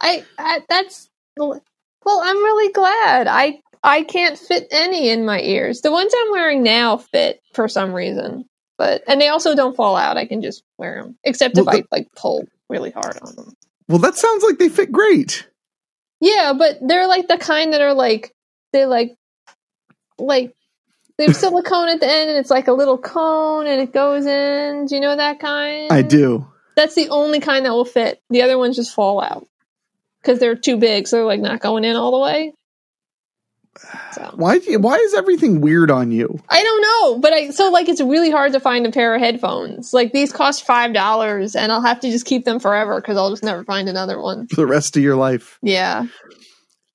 [0.00, 1.60] I, I that's well,
[2.06, 3.26] I'm really glad.
[3.28, 5.80] I I can't fit any in my ears.
[5.80, 8.44] The ones I'm wearing now fit for some reason,
[8.78, 10.16] but and they also don't fall out.
[10.16, 13.54] I can just wear them, except if Well, I like pull really hard on them.
[13.88, 15.48] Well, that sounds like they fit great.
[16.22, 18.32] Yeah, but they're like the kind that are like
[18.72, 19.16] they like
[20.18, 20.54] like
[21.18, 24.24] they have silicone at the end, and it's like a little cone, and it goes
[24.24, 24.86] in.
[24.86, 25.92] Do you know that kind?
[25.92, 26.46] I do.
[26.76, 28.22] That's the only kind that will fit.
[28.30, 29.48] The other ones just fall out
[30.20, 32.54] because they're too big, so they're like not going in all the way.
[34.12, 36.38] So Why why is everything weird on you?
[36.48, 39.20] I don't know, but I so like it's really hard to find a pair of
[39.20, 39.92] headphones.
[39.94, 43.30] Like these cost five dollars, and I'll have to just keep them forever because I'll
[43.30, 44.46] just never find another one.
[44.48, 45.58] For the rest of your life.
[45.62, 46.04] Yeah,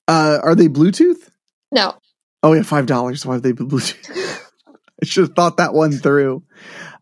[0.06, 1.28] Uh are they Bluetooth?
[1.72, 1.94] no,
[2.42, 3.26] Oh yeah, five dollars.
[3.26, 4.40] Why have they been Bluetooth?
[5.02, 6.44] I should have thought that one through.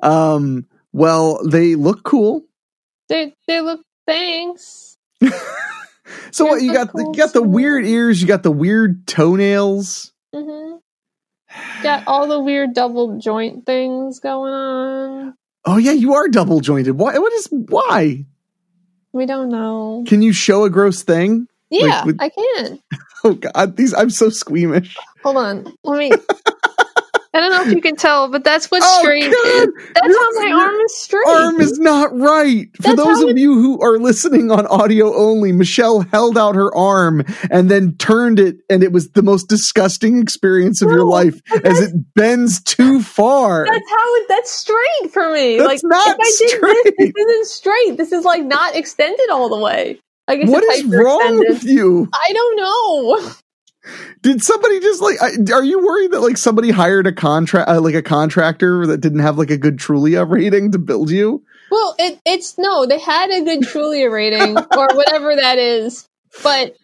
[0.02, 2.42] Um, well, they look cool.
[3.08, 4.96] they they look thanks.
[6.30, 6.88] So what you got?
[6.88, 8.20] The, cool you got the weird ears.
[8.20, 10.12] You got the weird toenails.
[10.34, 10.74] hmm
[11.82, 15.34] Got all the weird double joint things going on.
[15.64, 16.92] Oh yeah, you are double jointed.
[16.92, 17.18] Why?
[17.18, 18.24] What is why?
[19.12, 20.04] We don't know.
[20.06, 21.48] Can you show a gross thing?
[21.70, 22.80] Yeah, with- I can.
[23.24, 24.94] Oh god, these I'm so squeamish.
[25.24, 25.74] Hold on.
[25.82, 26.12] Let me.
[27.34, 29.46] I don't know if you can tell, but that's what Oh, straight God!
[29.46, 29.68] is.
[29.94, 30.75] That's Your- how my arm.
[31.26, 32.68] Arm is not right.
[32.76, 36.74] For That's those of you who are listening on audio only, Michelle held out her
[36.74, 41.40] arm and then turned it, and it was the most disgusting experience of your life
[41.64, 43.66] as it bends too far.
[43.66, 44.26] That's how it.
[44.28, 45.58] That's straight for me.
[45.58, 46.84] That's like not I straight.
[46.84, 47.96] this, this isn't straight.
[47.96, 50.00] This is like not extended all the way.
[50.28, 52.08] Like it's What is wrong with you?
[52.12, 53.32] I don't know.
[54.22, 55.16] Did somebody just like?
[55.52, 59.20] Are you worried that like somebody hired a contract, uh, like a contractor that didn't
[59.20, 61.44] have like a good Trulia rating to build you?
[61.70, 62.86] Well, it, it's no.
[62.86, 66.08] They had a good Trulia rating or whatever that is,
[66.42, 66.76] but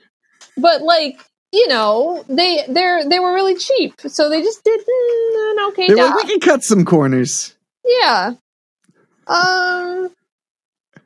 [0.57, 1.19] but like
[1.53, 5.95] you know they they're they were really cheap, so they just did an okay They
[5.95, 6.15] job.
[6.15, 7.55] like, we can cut some corners.
[7.85, 8.35] Yeah.
[9.27, 10.11] Um.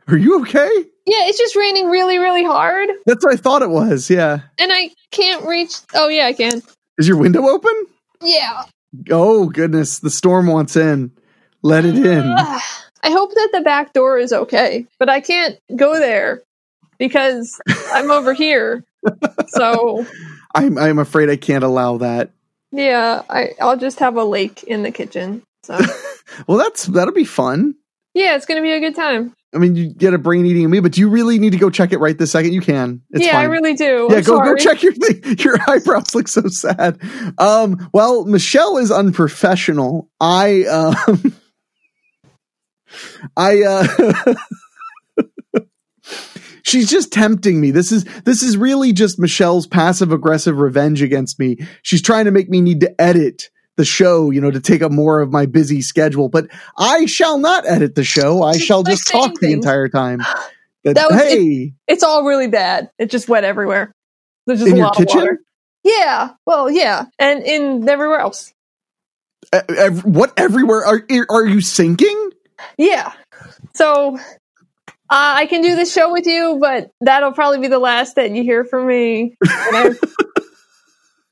[0.08, 0.84] Are you okay?
[1.06, 4.10] Yeah, it's just raining really, really hard, That's what I thought it was.
[4.10, 4.40] Yeah.
[4.58, 5.74] and I can't reach.
[5.94, 6.62] Oh yeah, I can.
[6.98, 7.72] Is your window open?
[8.20, 8.64] Yeah.
[9.10, 11.12] Oh goodness, the storm wants in.
[11.62, 12.22] Let it in.
[13.02, 16.42] I hope that the back door is okay, but I can't go there
[16.98, 17.60] because
[17.92, 18.82] I'm over here.
[19.48, 20.04] So
[20.54, 22.30] I'm I'm afraid I can't allow that.
[22.72, 25.42] yeah, I I'll just have a lake in the kitchen.
[25.62, 25.78] So
[26.48, 27.76] Well, that's that'll be fun.
[28.14, 29.34] yeah, it's gonna be a good time.
[29.56, 31.70] I mean, you get a brain eating me, but do you really need to go
[31.70, 32.52] check it right this second?
[32.52, 33.00] You can.
[33.10, 34.08] It's yeah, I really do.
[34.10, 35.38] yeah, I'm go go check your thing.
[35.38, 37.00] Your eyebrows look so sad.
[37.38, 40.10] Um, well, Michelle is unprofessional.
[40.20, 41.34] I um,
[43.36, 44.34] I uh,
[46.62, 47.70] she's just tempting me.
[47.70, 51.56] This is this is really just Michelle's passive aggressive revenge against me.
[51.82, 54.90] She's trying to make me need to edit the show, you know, to take up
[54.92, 56.28] more of my busy schedule.
[56.28, 56.46] But
[56.78, 58.42] I shall not edit the show.
[58.42, 59.54] I shall like just talk the things.
[59.54, 60.20] entire time.
[60.84, 62.90] That, That was- hey, It's all really bad.
[62.96, 63.92] It's just wet everywhere.
[64.46, 65.18] There's just in a your lot kitchen?
[65.18, 65.40] of water.
[65.82, 66.30] Yeah.
[66.46, 68.54] Well, yeah, and in everywhere else.
[69.52, 72.30] E- ev- what everywhere are are you sinking?
[72.78, 73.12] Yeah.
[73.74, 74.20] So uh,
[75.10, 78.44] I can do this show with you, but that'll probably be the last that you
[78.44, 79.34] hear from me.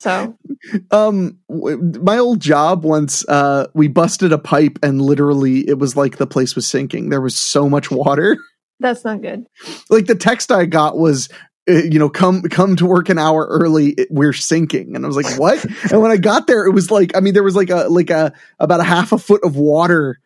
[0.07, 0.35] And
[0.71, 5.97] so Um, my old job once, uh, we busted a pipe and literally it was
[5.97, 7.09] like the place was sinking.
[7.11, 8.37] There was so much water.
[8.81, 9.47] that's not good.
[9.91, 11.29] like the text I got was
[11.69, 13.97] uh, you know, come come to work an hour early.
[14.11, 17.17] We're sinking, and I was like, "What?" and when I got there, it was like,
[17.17, 20.19] I mean, there was like a like a about a half a foot of water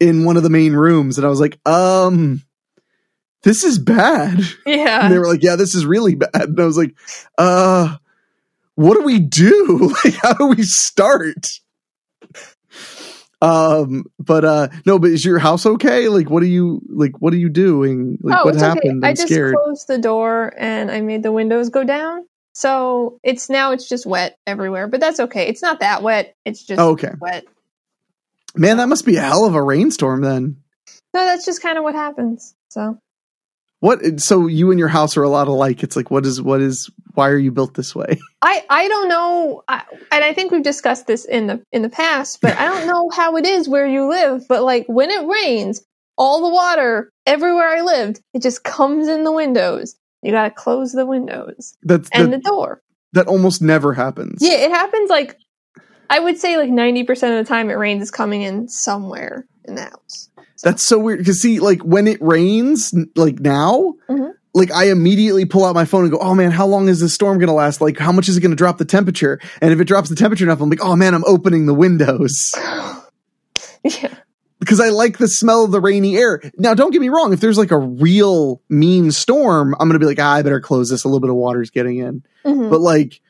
[0.00, 2.42] in one of the main rooms, and I was like, "Um,
[3.44, 5.08] this is bad." And Yeah.
[5.08, 6.96] they were like, "Yeah, this is really bad," and I was like,
[7.38, 7.96] "Uh,
[8.80, 9.94] what do we do?
[10.04, 11.46] Like, how do we start?"
[13.42, 16.08] Um, but uh, no, but is your house okay?
[16.08, 17.12] Like, what are you like?
[17.20, 18.18] What are you doing?
[18.20, 19.02] Like, oh, what it's happened?
[19.02, 19.10] okay.
[19.10, 19.54] I just scared.
[19.54, 22.26] closed the door and I made the windows go down.
[22.52, 25.46] So it's now it's just wet everywhere, but that's okay.
[25.46, 26.34] It's not that wet.
[26.44, 27.12] It's just Oh, okay.
[27.18, 27.44] wet.
[28.54, 30.56] Man, that must be a hell of a rainstorm then.
[31.14, 32.54] No, that's just kind of what happens.
[32.68, 32.98] So
[33.80, 34.20] What?
[34.20, 35.82] So you and your house are a lot alike.
[35.82, 38.18] It's like, what is, what is, why are you built this way?
[38.42, 41.88] I I don't know, I, and I think we've discussed this in the in the
[41.88, 44.44] past, but I don't know how it is where you live.
[44.48, 45.82] But like when it rains,
[46.16, 49.96] all the water everywhere I lived, it just comes in the windows.
[50.22, 52.82] You got to close the windows That's and that, the door.
[53.14, 54.38] that almost never happens.
[54.40, 55.36] Yeah, it happens like
[56.10, 59.46] I would say like ninety percent of the time it rains is coming in somewhere
[59.78, 60.28] house.
[60.62, 61.24] That's so weird.
[61.24, 64.32] Cause see, like when it rains, like now, Mhm.
[64.54, 67.14] like I immediately pull out my phone and go, oh man, how long is this
[67.14, 67.80] storm going to last?
[67.80, 69.40] Like, how much is it going to drop the temperature?
[69.62, 72.52] And if it drops the temperature enough, I'm like, oh man, I'm opening the windows
[73.84, 74.14] yeah,
[74.58, 76.40] because I like the smell of the rainy air.
[76.58, 77.32] Now, don't get me wrong.
[77.32, 80.60] If there's like a real mean storm, I'm going to be like, ah, I better
[80.60, 81.04] close this.
[81.04, 82.22] A little bit of water's getting in.
[82.44, 82.70] Mhm.
[82.70, 83.20] but like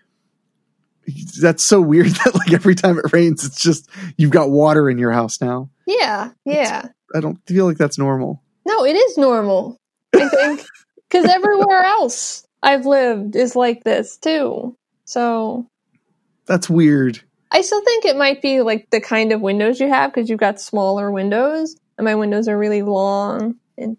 [1.41, 4.99] that's so weird that like every time it rains it's just you've got water in
[4.99, 6.89] your house now yeah, yeah.
[7.15, 9.77] i don't feel like that's normal No, it is normal.
[10.15, 10.65] I think
[11.11, 14.77] because everywhere else I've lived is like this too.
[15.05, 15.67] So
[16.47, 17.21] that's weird
[17.51, 20.39] I still think it might be like the kind of windows you have because you've
[20.39, 23.97] got smaller windows, and my windows are really long and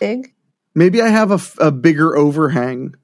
[0.00, 0.34] big.
[0.74, 2.94] maybe i have a bigger overhang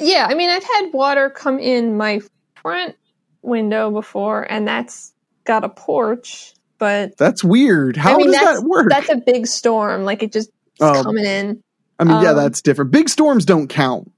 [0.00, 2.20] Yeah, I mean, I've had water come in my
[2.56, 2.96] front
[3.42, 5.12] window before, and that's
[5.44, 9.46] got a porch, but that's weird how I mean, does that work That's a big
[9.46, 10.04] storm.
[10.04, 10.50] Like it just
[10.82, 11.02] Oh.
[11.02, 11.62] coming in.
[11.98, 14.10] i mean yeah um, that's different big storms don't count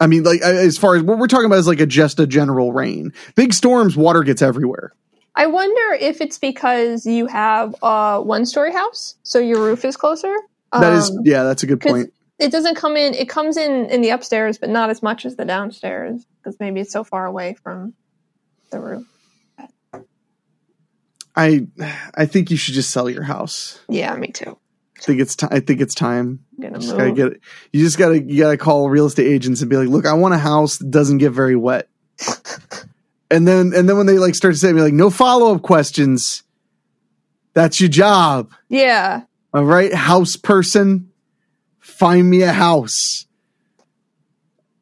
[0.00, 2.26] i mean like as far as what we're talking about is like a just a
[2.26, 4.94] general rain big storms water gets everywhere
[5.34, 9.96] I wonder if it's because you have a one story house, so your roof is
[9.98, 10.34] closer.
[10.72, 13.14] That is, Um, yeah that's a good point It doesn't come in.
[13.14, 16.80] It comes in in the upstairs, but not as much as the downstairs because maybe
[16.80, 17.94] it's so far away from
[18.70, 19.04] the roof.
[21.36, 21.66] i
[22.14, 24.58] i think you should just sell your house Yeah, me too.
[24.98, 26.98] i think it's time i think it's time I'm gonna just move.
[26.98, 27.40] gotta get it.
[27.72, 30.34] You just gotta you gotta call real estate agents and be like, look, I want
[30.34, 31.88] a house that doesn't get very wet.
[33.30, 35.62] and then and then when they like start to say me like, no follow up
[35.62, 36.42] questions,
[37.54, 38.50] that's your job.
[38.68, 39.22] yeah,
[39.54, 41.12] All right, house person,
[41.88, 43.26] find me a house.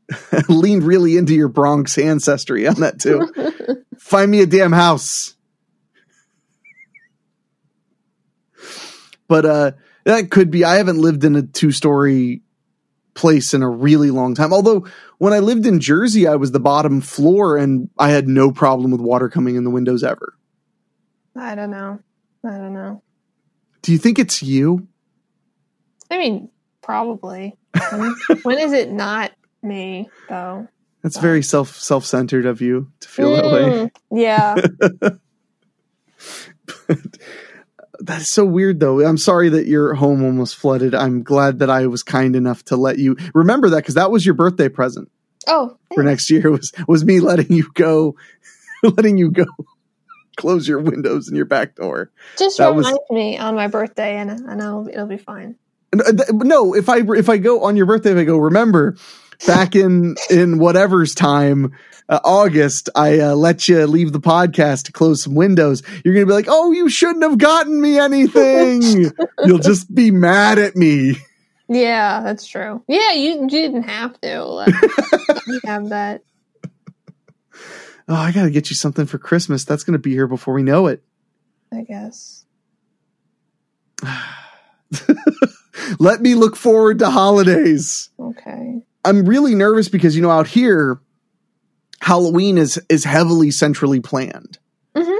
[0.48, 3.84] Lean really into your Bronx ancestry on that too.
[3.98, 5.34] find me a damn house.
[9.28, 9.72] But uh
[10.04, 12.42] that could be I haven't lived in a two story
[13.14, 14.52] place in a really long time.
[14.52, 14.86] Although
[15.18, 18.90] when I lived in Jersey, I was the bottom floor and I had no problem
[18.90, 20.34] with water coming in the windows ever.
[21.34, 21.98] I don't know.
[22.44, 23.02] I don't know.
[23.82, 24.86] Do you think it's you?
[26.10, 26.50] I mean,
[26.86, 27.54] probably.
[27.92, 30.66] when, when is it not me though?
[31.02, 33.62] That's very self self centered of you to feel that way.
[33.62, 33.90] Mm,
[34.98, 35.08] Yeah.
[38.00, 39.02] That is so weird, though.
[39.06, 40.94] I'm sorry that your home almost flooded.
[40.94, 44.24] I'm glad that I was kind enough to let you remember that because that was
[44.26, 45.10] your birthday present
[45.48, 46.50] Oh, for next year.
[46.50, 48.14] Was was me letting you go,
[48.82, 49.46] letting you go,
[50.36, 52.10] close your windows and your back door.
[52.38, 55.56] just that was- remind me on my birthday, and and I'll, it'll be fine.
[55.92, 58.96] Uh, No, if I if I go on your birthday, if I go, remember
[59.46, 61.72] back in in whatever's time.
[62.08, 65.82] Uh, August, I uh, let you leave the podcast to close some windows.
[66.04, 69.10] You're gonna be like, "Oh, you shouldn't have gotten me anything."
[69.44, 71.16] You'll just be mad at me.
[71.68, 72.84] Yeah, that's true.
[72.86, 74.66] Yeah, you, you didn't have to
[75.48, 76.22] me have that.
[78.08, 79.64] oh, I got to get you something for Christmas.
[79.64, 81.02] That's going to be here before we know it.
[81.72, 82.44] I guess.
[85.98, 88.10] Let me look forward to holidays.
[88.18, 88.80] Okay.
[89.04, 90.98] I'm really nervous because you know out here
[92.00, 94.58] Halloween is is heavily centrally planned.
[94.94, 95.18] Mhm.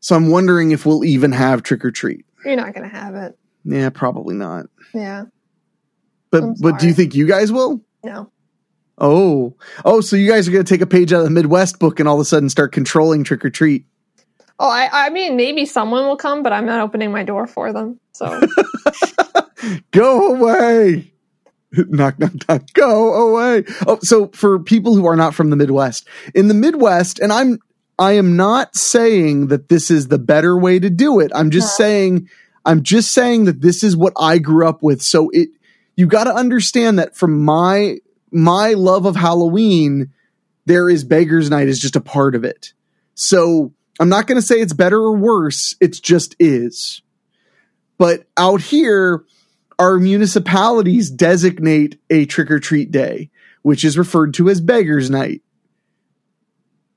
[0.00, 2.24] So I'm wondering if we'll even have trick or treat.
[2.44, 3.38] You're not gonna have it.
[3.64, 4.66] Yeah, probably not.
[4.92, 5.24] Yeah.
[6.30, 7.80] But but do you think you guys will?
[8.02, 8.30] No.
[8.98, 9.54] Oh.
[9.84, 11.98] Oh, so you guys are going to take a page out of the Midwest book
[11.98, 13.86] and all of a sudden start controlling trick or treat.
[14.58, 17.72] Oh, I, I mean, maybe someone will come, but I'm not opening my door for
[17.72, 17.98] them.
[18.12, 18.26] So
[19.90, 21.12] Go away.
[21.88, 23.64] knock, knock, knock, go away.
[23.86, 27.58] Oh, so for people who are not from the Midwest, in the Midwest, and I'm,
[27.98, 31.30] I am not saying that this is the better way to do it.
[31.34, 32.28] I'm just saying,
[32.64, 35.02] I'm just saying that this is what I grew up with.
[35.02, 35.48] So it,
[35.96, 37.98] you got to understand that from my,
[38.32, 40.10] my love of Halloween,
[40.66, 42.72] there is Beggar's Night is just a part of it.
[43.14, 45.76] So I'm not going to say it's better or worse.
[45.80, 47.02] It just is.
[47.96, 49.24] But out here,
[49.78, 53.30] our municipalities designate a trick or treat day,
[53.62, 55.42] which is referred to as Beggar's Night.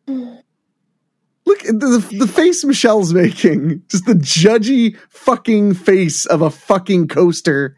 [0.08, 3.84] Look at the, the face Michelle's making.
[3.90, 7.78] Just the judgy fucking face of a fucking coaster.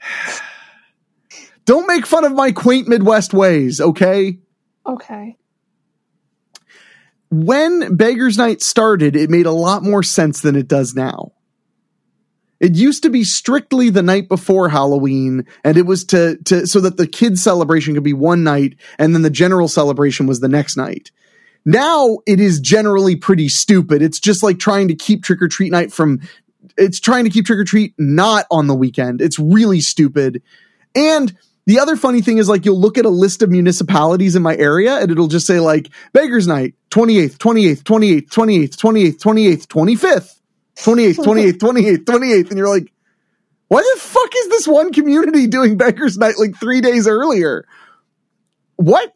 [1.64, 4.38] Don't make fun of my quaint Midwest ways, okay?
[4.84, 5.36] Okay.
[7.30, 11.32] when Beggar's Night started, it made a lot more sense than it does now.
[12.62, 16.80] It used to be strictly the night before Halloween, and it was to, to so
[16.80, 20.48] that the kids' celebration could be one night, and then the general celebration was the
[20.48, 21.10] next night.
[21.64, 24.00] Now it is generally pretty stupid.
[24.00, 26.20] It's just like trying to keep trick or treat night from.
[26.78, 29.20] It's trying to keep trick or treat not on the weekend.
[29.20, 30.40] It's really stupid.
[30.94, 31.36] And
[31.66, 34.56] the other funny thing is like you'll look at a list of municipalities in my
[34.56, 40.40] area and it'll just say like Beggars Night, 28th, 28th, 28th, 28th, 28th, 28th, 25th,
[40.76, 42.48] 28th, 28th, 28th, 28th.
[42.48, 42.92] And you're like,
[43.68, 47.66] why the fuck is this one community doing Beggars Night like three days earlier?
[48.76, 49.14] What?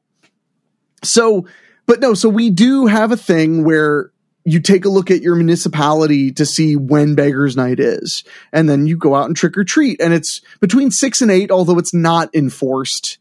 [1.02, 1.46] So,
[1.86, 4.12] but no, so we do have a thing where
[4.44, 8.86] you take a look at your municipality to see when Beggars Night is, and then
[8.86, 10.00] you go out and trick or treat.
[10.00, 13.18] And it's between six and eight, although it's not enforced.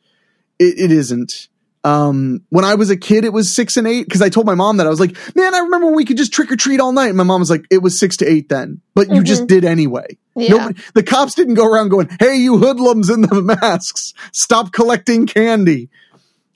[0.60, 1.48] It, it isn't.
[1.86, 4.56] Um, when I was a kid, it was six and eight because I told my
[4.56, 6.80] mom that I was like, man, I remember when we could just trick or treat
[6.80, 7.10] all night.
[7.10, 9.48] And my mom was like, it was six to eight then, but you just Mhm.
[9.48, 10.18] did anyway.
[10.36, 10.50] Yeah.
[10.56, 15.28] Nobody, the cops didn't go around going, "Hey, you hoodlums in the masks, stop collecting
[15.28, 15.90] candy."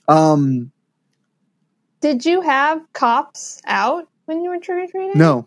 [0.08, 0.72] Um,
[2.00, 5.18] Did you have cops out when you were trick or treating?
[5.18, 5.46] no,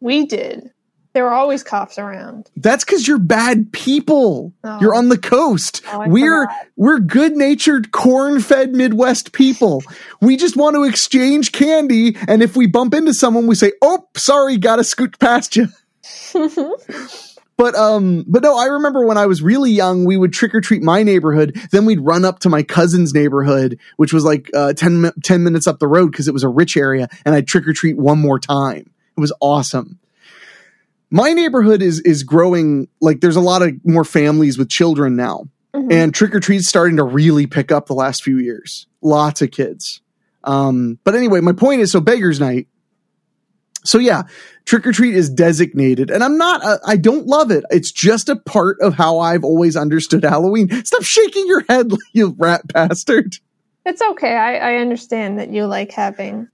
[0.00, 0.70] We did.
[1.12, 2.48] There were always cops around.
[2.56, 4.52] that's because you're bad people.
[4.62, 4.78] Oh.
[4.80, 5.82] You're on the coast.
[5.92, 6.66] Oh, we're forgot.
[6.76, 9.82] we're good-natured, corn-fed Midwest people.
[10.20, 14.06] We just want to exchange candy, and if we bump into someone, we say, "Oh,
[14.16, 15.68] sorry, gotta scoot past you."
[17.56, 20.62] But um, but no, I remember when I was really young, we would trick or
[20.62, 21.60] treat my neighborhood.
[21.72, 25.66] Then we'd run up to my cousin's neighborhood, which was like uh, 10, 10 minutes
[25.66, 28.18] up the road because it was a rich area, and I'd trick or treat one
[28.18, 28.90] more time.
[29.14, 29.98] It was awesome.
[31.10, 32.88] My neighborhood is is growing.
[33.00, 35.44] Like, there's a lot of more families with children now,
[35.74, 35.92] Mhm.
[35.92, 38.86] and trick or treat's starting to really pick up the last few years.
[39.02, 40.00] Lots of kids.
[40.44, 42.66] Um, but anyway, my point is, so Beggars Night.
[43.82, 44.24] So yeah,
[44.66, 46.62] trick or treat is designated, and I'm not.
[46.62, 47.64] Uh, I don't love it.
[47.70, 50.68] It's just a part of how I've always understood Halloween.
[50.84, 53.36] Stop shaking your head, you rat bastard.
[53.86, 54.34] It's okay.
[54.36, 56.48] I, I understand that you like having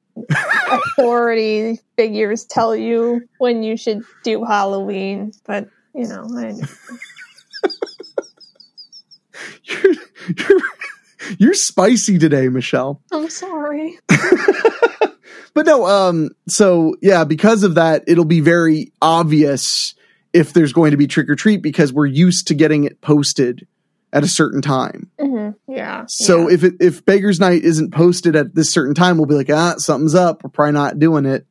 [0.68, 6.54] authority figures tell you when you should do Halloween, but you know, I,
[9.64, 9.94] You're,
[10.38, 10.60] you're,
[11.38, 13.02] you're spicy today, Michelle.
[13.12, 13.98] I'm sorry.
[15.56, 19.94] But no, um, so yeah, because of that, it'll be very obvious
[20.34, 23.66] if there's going to be trick or treat because we're used to getting it posted
[24.16, 25.10] at a certain time.
[25.20, 26.06] hmm Yeah.
[26.08, 26.54] So yeah.
[26.54, 29.74] if it, if Beggar's Night isn't posted at this certain time, we'll be like, ah,
[29.76, 30.42] something's up.
[30.42, 31.46] We're probably not doing it.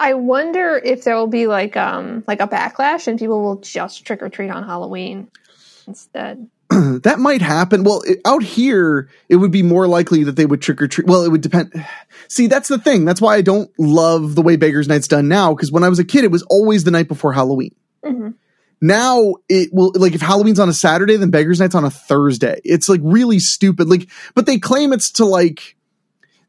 [0.00, 4.04] I wonder if there will be like um like a backlash and people will just
[4.04, 5.28] trick or treat on Halloween
[5.86, 6.48] instead.
[6.70, 7.84] that might happen.
[7.84, 11.06] Well, it, out here, it would be more likely that they would trick or treat.
[11.06, 11.72] Well, it would depend.
[12.28, 13.04] See, that's the thing.
[13.04, 15.54] That's why I don't love the way Beggar's Night's done now.
[15.54, 17.74] Because when I was a kid, it was always the night before Halloween.
[18.04, 18.30] hmm
[18.80, 22.60] Now it will like if Halloween's on a Saturday, then Beggar's Night's on a Thursday.
[22.64, 23.88] It's like really stupid.
[23.88, 25.76] Like, but they claim it's to like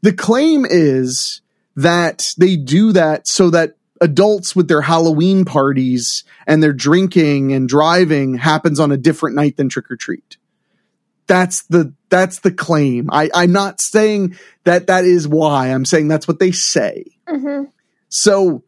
[0.02, 1.42] the claim is
[1.76, 7.68] that they do that so that adults with their Halloween parties and their drinking and
[7.68, 10.38] driving happens on a different night than trick or treat.
[11.28, 13.10] That's the that's the claim.
[13.12, 15.68] I, I'm not saying that that is why.
[15.68, 17.06] I'm saying that's what they say.
[17.28, 17.64] hmm
[18.10, 18.64] So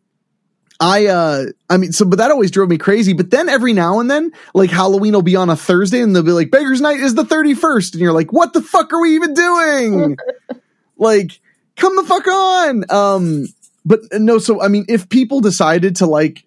[0.81, 3.13] I uh I mean so but that always drove me crazy.
[3.13, 6.23] But then every now and then, like Halloween will be on a Thursday and they'll
[6.23, 7.93] be like, Beggar's Night is the 31st.
[7.93, 10.17] And you're like, what the fuck are we even doing?
[10.97, 11.39] like,
[11.75, 12.83] come the fuck on.
[12.89, 13.45] Um
[13.85, 16.45] but uh, no, so I mean, if people decided to like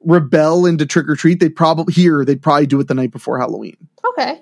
[0.00, 3.38] rebel into trick or treat, they'd probably here, they'd probably do it the night before
[3.38, 3.76] Halloween
[4.10, 4.40] Okay.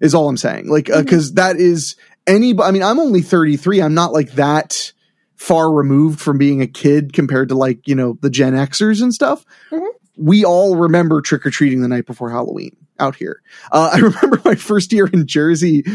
[0.00, 0.68] is all I'm saying.
[0.68, 2.56] Like, because that is any.
[2.60, 3.80] I mean, I'm only 33.
[3.80, 4.92] I'm not like that
[5.38, 9.14] far removed from being a kid compared to like you know the Gen Xers and
[9.14, 9.44] stuff.
[9.70, 9.86] Mhm.
[10.16, 13.40] we all remember trick or treating the night before Halloween out here.
[13.72, 15.84] Uh, I remember my first year in Jersey.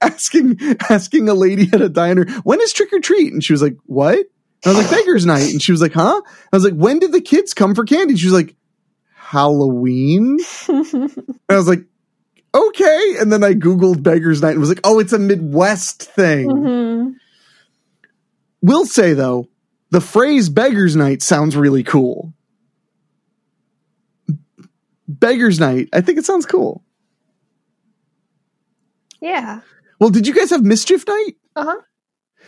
[0.00, 0.58] asking
[0.90, 3.76] asking a lady at a diner when is trick or treat and she was like
[3.86, 4.26] what and
[4.66, 6.20] i was like beggars night and she was like huh
[6.52, 8.54] i was like when did the kids come for candy and she was like
[9.16, 10.38] halloween
[10.68, 11.10] and
[11.48, 11.84] i was like
[12.54, 16.48] okay and then i googled beggars night and was like oh it's a midwest thing
[16.48, 17.14] Mhm.
[18.62, 19.48] Will say though
[19.90, 22.32] the phrase beggars night sounds really cool
[25.08, 26.82] beggars night i think it sounds cool
[29.20, 29.60] Yeah.
[30.00, 31.80] well did you guys have mischief night Uh huh.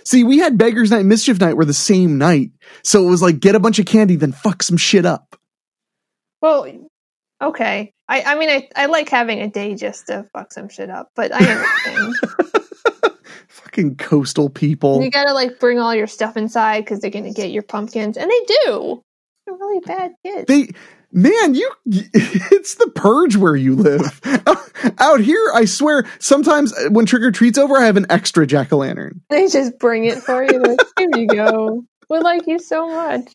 [0.07, 2.51] See, we had Beggars Night and Mischief Night were the same night.
[2.83, 5.35] So it was like get a bunch of candy, then fuck some shit up.
[6.43, 6.67] Well,
[7.41, 7.95] okay.
[8.07, 11.11] I, I mean, I, I like having a day just to fuck some shit up,
[11.15, 12.15] but I understand.
[13.75, 15.03] Fucking coastal people.
[15.03, 18.31] you gotta like bring all your stuff inside because they're gonna get your pumpkins, and
[18.31, 19.03] they do.
[19.47, 20.45] They're really bad kids.
[20.47, 20.69] They
[21.11, 24.21] man, you it's the purge where you live.
[25.01, 28.73] Out here, I swear, sometimes when trick or treat's over, I have an extra jack
[28.73, 29.23] o' lantern.
[29.29, 30.61] They just bring it for you.
[30.61, 31.85] Like, here you go.
[32.09, 33.33] We like you so much.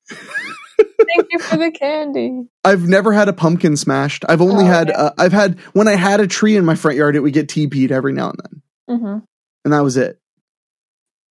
[0.78, 2.44] Thank you for the candy.
[2.64, 4.24] I've never had a pumpkin smashed.
[4.30, 4.98] I've only Oh, had okay.
[5.00, 7.50] uh, I've had when I had a tree in my front yard, it would get
[7.50, 8.40] TP'd every now and
[8.88, 9.18] then, hmm
[9.66, 10.18] and that was it.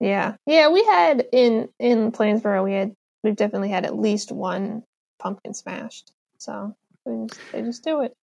[0.01, 0.68] Yeah, yeah.
[0.68, 4.84] We had in in Plainsboro, we had we've definitely had at least one
[5.18, 6.12] pumpkin smashed.
[6.38, 6.74] So
[7.05, 8.14] they just, they just do it.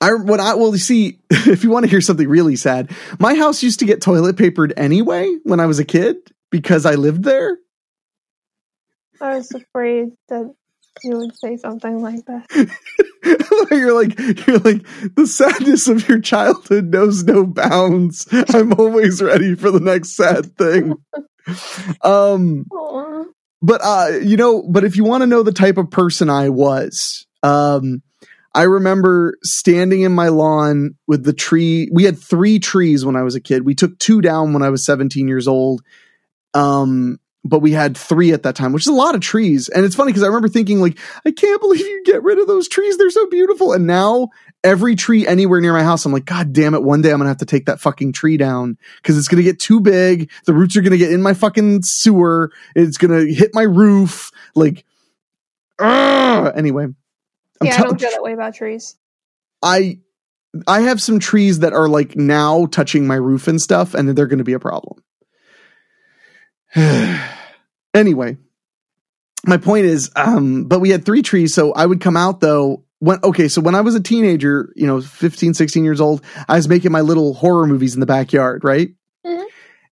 [0.00, 3.34] I when I well you see if you want to hear something really sad, my
[3.34, 6.16] house used to get toilet papered anyway when I was a kid
[6.50, 7.58] because I lived there.
[9.20, 10.54] I was afraid that
[11.02, 12.46] you would say something like that.
[13.70, 18.26] you're like you're like the sadness of your childhood knows no bounds.
[18.32, 20.94] I'm always ready for the next sad thing.
[22.02, 22.64] Um
[23.62, 26.48] but uh you know but if you want to know the type of person i
[26.48, 28.02] was um
[28.54, 33.22] i remember standing in my lawn with the tree we had three trees when i
[33.22, 35.82] was a kid we took two down when i was 17 years old
[36.54, 39.68] um but we had three at that time which is a lot of trees.
[39.68, 42.46] And it's funny because i remember thinking like i can't believe you get rid of
[42.46, 42.96] those trees.
[42.96, 43.72] They're so beautiful.
[43.72, 44.28] And now
[44.64, 46.82] every tree anywhere near my house i'm like god damn it.
[46.82, 49.58] One day i'm gonna have to take that fucking tree down because it's gonna get
[49.58, 50.30] too big.
[50.46, 52.52] The roots are gonna get in my fucking sewer.
[52.74, 54.30] It's gonna hit my roof.
[54.54, 54.84] Like
[55.80, 56.86] anyway
[57.60, 58.96] I'm yeah, I don't feel that way about trees.
[59.62, 59.98] I
[60.66, 64.26] I have some trees that are like now touching my roof and stuff, and they're
[64.26, 65.02] going to be a problem.
[67.94, 68.36] anyway,
[69.46, 72.84] my point is, um, but we had three trees, so I would come out though.
[72.98, 76.56] When okay, so when I was a teenager, you know, 15, 16 years old, I
[76.56, 78.90] was making my little horror movies in the backyard, right?
[79.24, 79.44] Mhm.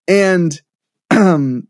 [0.08, 0.60] And
[1.10, 1.68] um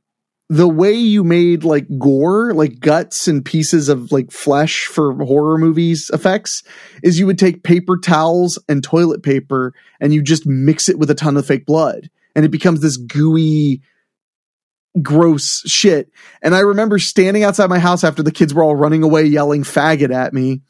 [0.51, 5.59] the way you made like gore, like guts and pieces of like flesh for horror
[5.59, 6.63] movies effects
[7.03, 11.11] is you would take paper towels and toilet paper and you just mix it with
[11.11, 13.81] a ton of fake blood and it becomes this gooey
[15.03, 16.11] gross shit.
[16.43, 19.63] And i remember standing outside my house after the kids were all running away yelling
[19.63, 20.63] faggot at me.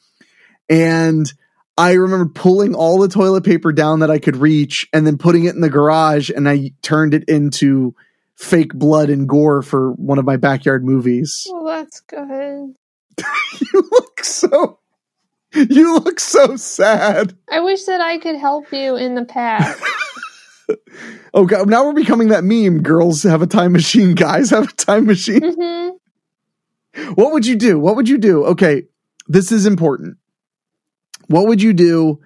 [0.68, 1.30] And
[1.76, 5.44] i remember pulling all the toilet paper down that i could reach and then putting
[5.44, 6.30] it in the garage.
[6.30, 7.94] And i turned it into
[8.36, 11.46] fake blood and gore for one of my backyard movies.
[11.50, 12.74] Well, that's good.
[13.72, 14.80] you look so
[15.54, 17.36] you look so sad.
[17.48, 19.82] I wish that I could help you in the past.
[21.36, 22.82] Oh god, now we're becoming that meme.
[22.82, 25.40] Girls have a time machine, guys have a time machine.
[25.42, 25.90] hmm
[27.14, 27.78] What would you do?
[27.78, 28.44] What would you do?
[28.46, 28.84] Okay,
[29.26, 30.16] this is important.
[31.26, 32.20] What would you do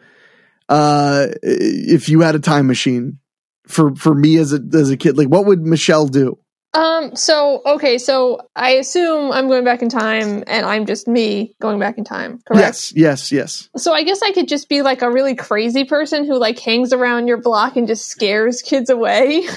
[0.68, 3.18] uh if you had a time machine?
[3.66, 6.38] For for me as a as a kid, like what would Michelle do?
[6.78, 7.16] Um.
[7.16, 7.98] So okay.
[7.98, 12.04] So I assume I'm going back in time, and I'm just me going back in
[12.04, 12.38] time.
[12.46, 12.62] Correct.
[12.62, 13.68] Yes, yes, yes.
[13.76, 16.92] So I guess I could just be like a really crazy person who like hangs
[16.92, 19.42] around your block and just scares kids away.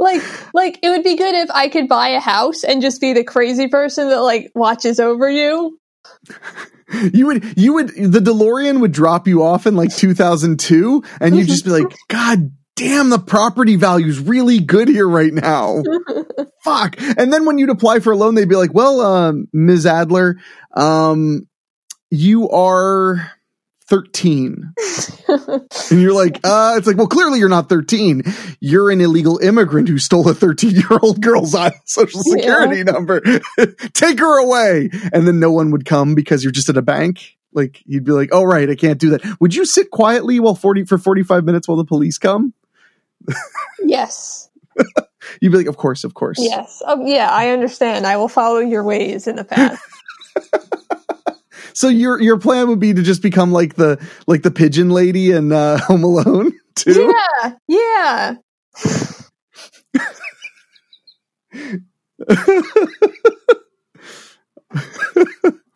[0.00, 0.22] like
[0.54, 3.22] like it would be good if I could buy a house and just be the
[3.22, 5.78] crazy person that like watches over you.
[7.12, 11.46] You would you would the DeLorean would drop you off in like 2002 and you'd
[11.46, 15.82] just be like, "God damn, the property value's really good here right now."
[16.64, 16.96] Fuck.
[17.00, 19.86] And then when you'd apply for a loan, they'd be like, "Well, um, Ms.
[19.86, 20.36] Adler,
[20.74, 21.46] um
[22.10, 23.32] you are
[23.88, 24.72] 13."
[25.90, 28.22] And you're like, uh, it's like, well, clearly you're not 13.
[28.60, 32.36] You're an illegal immigrant who stole a 13 year old girl's uh, social Yeah.
[32.40, 33.20] security number.
[33.94, 34.90] Take her away.
[35.12, 37.36] And then no one would come because you're just at a bank.
[37.52, 39.22] Like you'd be like, oh, right, I can't do that.
[39.40, 42.52] Would you sit quietly while 40 for 45 minutes while the police come?
[43.80, 44.48] Yes.
[45.40, 46.38] You'd be like, of course, of course.
[46.40, 46.82] Yes.
[46.86, 48.06] Um, yeah, I understand.
[48.06, 49.82] I will follow your ways in the past.
[51.78, 55.30] So your your plan would be to just become like the like the pigeon lady
[55.30, 57.14] in uh, Home Alone too.
[57.38, 57.52] yeah.
[57.68, 58.34] Yeah.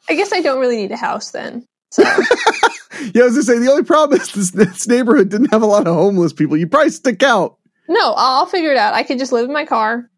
[0.09, 1.65] I guess I don't really need a house then.
[1.93, 2.03] So
[3.15, 5.67] Yeah, I was gonna say the only problem is this, this neighborhood didn't have a
[5.67, 6.57] lot of homeless people.
[6.57, 7.59] You probably stick out.
[7.89, 8.95] no, I'll, figure it out.
[8.95, 10.09] I could just live in my car,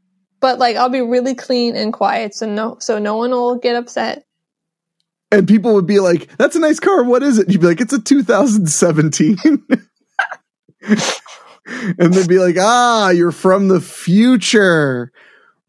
[0.40, 3.74] but like I'll be really clean and quiet, so no, so no one will get
[3.74, 4.24] upset.
[5.32, 7.02] And people would be like, "That's a nice car.
[7.02, 9.38] What is it?" And you'd be like, "It's a 2017."
[11.98, 15.10] and they'd be like, "Ah, you're from the future,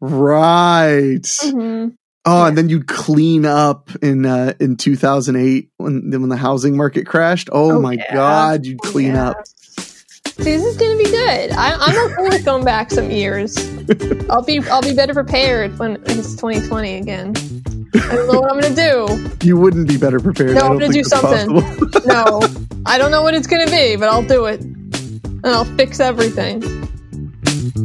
[0.00, 1.88] right?" hmm
[2.28, 7.06] Oh, and then you'd clean up in uh, in 2008 when when the housing market
[7.06, 7.48] crashed.
[7.52, 8.12] Oh, Oh, my yeah.
[8.12, 9.30] god, you'd clean Yeah.
[9.30, 9.36] up.
[10.38, 11.52] See, this is gonna be good.
[11.52, 13.56] I, I'm okay with going back some years.
[14.30, 17.32] I'll be I'll be better prepared when it's 2020 again.
[17.94, 19.46] I don't know what I'm gonna do.
[19.46, 20.54] You wouldn't be better prepared.
[20.56, 21.54] No, I'm gonna do something.
[22.04, 22.42] No,
[22.84, 26.60] I don't know what it's gonna be, but I'll do it, and I'll fix everything.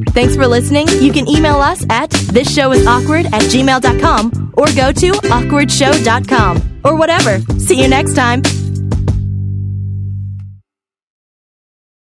[0.09, 0.87] Thanks for listening.
[0.87, 7.39] You can email us at thisshowis awkward at gmail.com or go to awkwardshow.com or whatever.
[7.59, 8.43] See you next time.